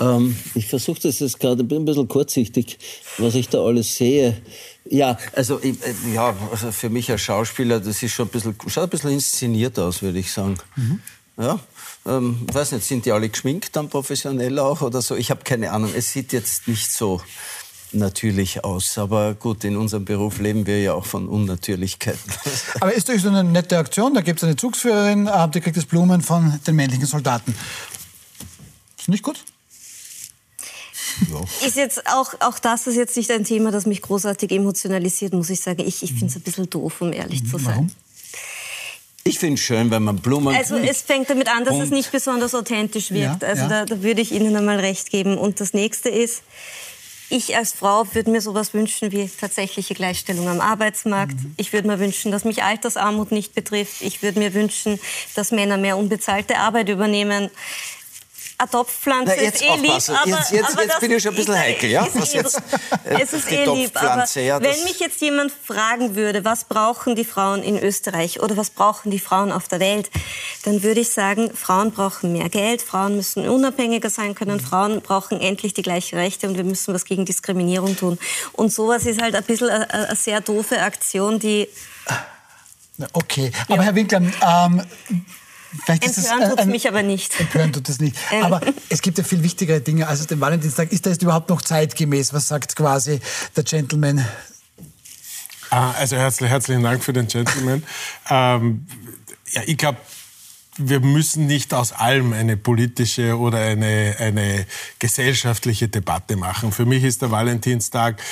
[0.00, 2.78] Ähm, ich versuche das jetzt gerade, bin ein bisschen kurzsichtig,
[3.18, 4.40] was ich da alles sehe.
[4.90, 5.74] Ja, also äh,
[6.12, 9.78] ja, also für mich als Schauspieler, das ist schon ein bisschen, schaut ein bisschen inszeniert
[9.78, 10.56] aus, würde ich sagen.
[10.76, 11.00] Mhm.
[11.36, 11.60] Ja,
[12.06, 15.14] ähm, weiß nicht, sind die alle geschminkt dann professionell auch oder so?
[15.14, 15.92] Ich habe keine Ahnung.
[15.94, 17.20] Es sieht jetzt nicht so
[17.92, 18.98] natürlich aus.
[18.98, 22.32] Aber gut, in unserem Beruf leben wir ja auch von Unnatürlichkeiten.
[22.80, 25.76] Aber ist durch so eine nette Aktion, da gibt es eine Zugsführerin, äh, die kriegt
[25.76, 27.54] das Blumen von den männlichen Soldaten.
[28.98, 29.44] Ist nicht gut?
[31.32, 31.66] Ja.
[31.66, 35.50] Ist jetzt auch, auch das ist jetzt nicht ein Thema, das mich großartig emotionalisiert, muss
[35.50, 35.82] ich sagen.
[35.86, 37.74] Ich, ich finde es ein bisschen doof, um ehrlich zu sein.
[37.74, 37.90] Warum?
[39.24, 40.54] Ich finde es schön, wenn man Blumen.
[40.54, 43.42] Also es fängt damit an, dass es nicht besonders authentisch wirkt.
[43.42, 43.68] Ja, also ja.
[43.68, 45.36] Da, da würde ich Ihnen einmal recht geben.
[45.36, 46.42] Und das nächste ist,
[47.30, 51.34] ich als Frau würde mir sowas wünschen wie tatsächliche Gleichstellung am Arbeitsmarkt.
[51.34, 51.54] Mhm.
[51.58, 54.00] Ich würde mir wünschen, dass mich Altersarmut nicht betrifft.
[54.00, 54.98] Ich würde mir wünschen,
[55.34, 57.50] dass Männer mehr unbezahlte Arbeit übernehmen.
[58.60, 59.92] Eine Topfpflanze Na, ist eh lieb.
[59.92, 62.08] Jetzt, jetzt, jetzt, aber jetzt bin ich schon ein bisschen ist, heikel, ja?
[62.14, 62.60] Was jetzt,
[63.04, 67.14] äh, es ist eh lieb, aber ja, wenn mich jetzt jemand fragen würde, was brauchen
[67.14, 70.10] die Frauen in Österreich oder was brauchen die Frauen auf der Welt,
[70.64, 75.40] dann würde ich sagen, Frauen brauchen mehr Geld, Frauen müssen unabhängiger sein können, Frauen brauchen
[75.40, 78.18] endlich die gleichen Rechte und wir müssen was gegen Diskriminierung tun.
[78.54, 81.68] Und sowas ist halt ein bisschen eine, eine sehr doofe Aktion, die...
[83.12, 83.82] Okay, aber ja.
[83.82, 84.82] Herr Winkler, ähm,
[85.84, 87.38] Vielleicht Empören tut es mich aber nicht.
[87.38, 88.16] Empören tut es nicht.
[88.42, 90.92] Aber es gibt ja viel wichtigere Dinge als den Valentinstag.
[90.92, 92.32] Ist das überhaupt noch zeitgemäß?
[92.32, 93.20] Was sagt quasi
[93.54, 94.24] der Gentleman?
[95.70, 97.82] Ah, also herzlich, herzlichen Dank für den Gentleman.
[98.30, 98.86] ähm,
[99.50, 99.98] ja, ich glaube,
[100.78, 104.66] wir müssen nicht aus allem eine politische oder eine, eine
[104.98, 106.72] gesellschaftliche Debatte machen.
[106.72, 108.22] Für mich ist der Valentinstag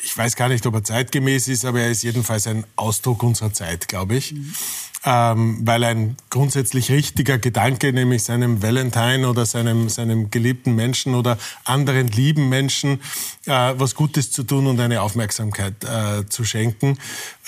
[0.00, 3.52] ich weiß gar nicht, ob er zeitgemäß ist, aber er ist jedenfalls ein Ausdruck unserer
[3.52, 4.32] Zeit, glaube ich.
[4.32, 4.54] Mhm
[5.04, 11.38] ähm, weil ein grundsätzlich richtiger Gedanke, nämlich seinem Valentine oder seinem, seinem geliebten Menschen oder
[11.64, 13.00] anderen lieben Menschen
[13.46, 16.98] äh, was Gutes zu tun und eine Aufmerksamkeit äh, zu schenken,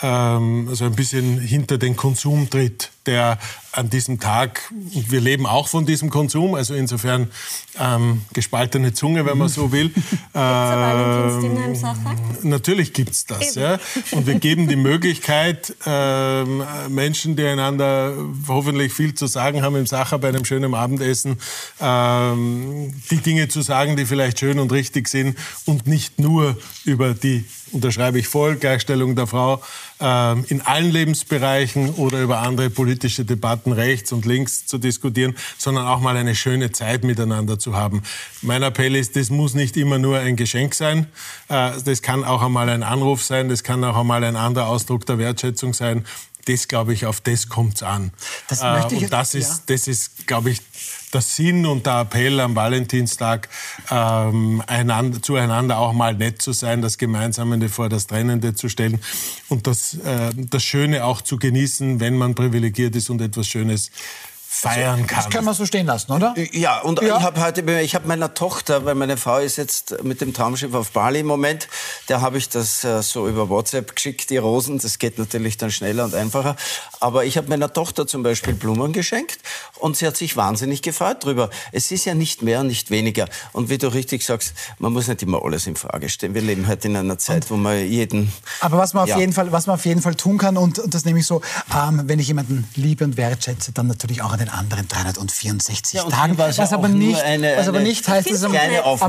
[0.02, 3.38] ähm, also ein bisschen hinter den Konsum tritt, der
[3.72, 4.62] an diesem Tag,
[4.94, 7.30] und wir leben auch von diesem Konsum, also insofern
[7.78, 9.92] ähm, gespaltene Zunge, wenn man so will.
[10.34, 11.76] ähm,
[12.42, 13.54] natürlich gibt es das.
[13.54, 13.78] Ja?
[14.10, 18.14] Und wir geben die Möglichkeit, ähm, Menschen, die einander
[18.48, 21.38] hoffentlich viel zu sagen haben im Sacher bei einem schönen Abendessen,
[21.80, 27.14] ähm, die Dinge zu sagen, die vielleicht schön und richtig sind und nicht nur über
[27.14, 29.62] die unterschreibe ich voll, Gleichstellung der Frau
[30.00, 35.86] ähm, in allen Lebensbereichen oder über andere politische Debatten rechts und links zu diskutieren, sondern
[35.86, 38.02] auch mal eine schöne Zeit miteinander zu haben.
[38.42, 41.06] Mein Appell ist, das muss nicht immer nur ein Geschenk sein,
[41.48, 45.06] äh, das kann auch einmal ein Anruf sein, das kann auch einmal ein anderer Ausdruck
[45.06, 46.04] der Wertschätzung sein
[46.46, 48.12] das, glaube ich, auf das kommt es an.
[48.48, 49.74] Das, äh, und das ist, ja.
[49.74, 50.60] das ist, glaube ich,
[51.12, 53.48] der Sinn und der Appell am Valentinstag,
[53.90, 59.00] ähm, einander, zueinander auch mal nett zu sein, das Gemeinsame vor das Trennende zu stellen
[59.48, 63.90] und das, äh, das Schöne auch zu genießen, wenn man privilegiert ist und etwas Schönes
[64.52, 65.22] feiern kann.
[65.24, 66.34] Das kann man so stehen lassen, oder?
[66.52, 67.18] Ja, und Ja.
[67.18, 70.74] ich habe heute, ich habe meiner Tochter, weil meine Frau ist jetzt mit dem Traumschiff
[70.74, 71.68] auf Bali im Moment,
[72.08, 74.78] der habe ich das äh, so über WhatsApp geschickt, die Rosen.
[74.78, 76.56] Das geht natürlich dann schneller und einfacher.
[76.98, 79.38] Aber ich habe meiner Tochter zum Beispiel Blumen geschenkt
[79.78, 81.48] und sie hat sich wahnsinnig gefreut drüber.
[81.70, 83.28] Es ist ja nicht mehr und nicht weniger.
[83.52, 86.34] Und wie du richtig sagst, man muss nicht immer alles in Frage stellen.
[86.34, 88.32] Wir leben heute in einer Zeit, wo man jeden...
[88.60, 89.18] Aber was man auf Ja.
[89.18, 91.40] jeden Fall, was man auf jeden Fall tun kann und, und das nehme ich so,
[91.72, 96.36] ähm, wenn ich jemanden liebe und wertschätze, dann natürlich auch den anderen 364 Ja, Tagen.
[96.38, 98.54] es ja was aber nicht, eine- was aber nicht heißt, dass es am,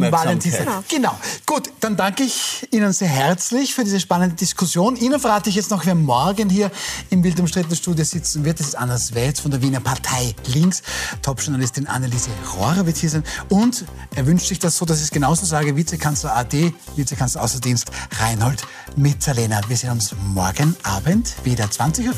[0.03, 0.11] am.
[0.11, 0.87] Valentinstag.
[0.89, 1.17] Genau.
[1.45, 4.95] Gut, dann danke ich Ihnen sehr herzlich für diese spannende Diskussion.
[4.95, 6.69] Ihnen verrate ich jetzt noch, wer morgen hier
[7.09, 8.59] im wild umstrittenen Studio sitzen wird.
[8.59, 10.81] Das ist Anna Swetz von der Wiener Partei Links.
[11.21, 13.23] Top-Journalistin Anneliese Rohrer wird hier sein.
[13.49, 17.87] Und er wünscht sich das so, dass ich es genauso sage, Vizekanzler AD, Vizekanzler Außendienst
[18.19, 18.63] Reinhold
[18.95, 19.61] Mitterlehner.
[19.67, 22.15] Wir sehen uns morgen Abend wieder 20.15 Uhr.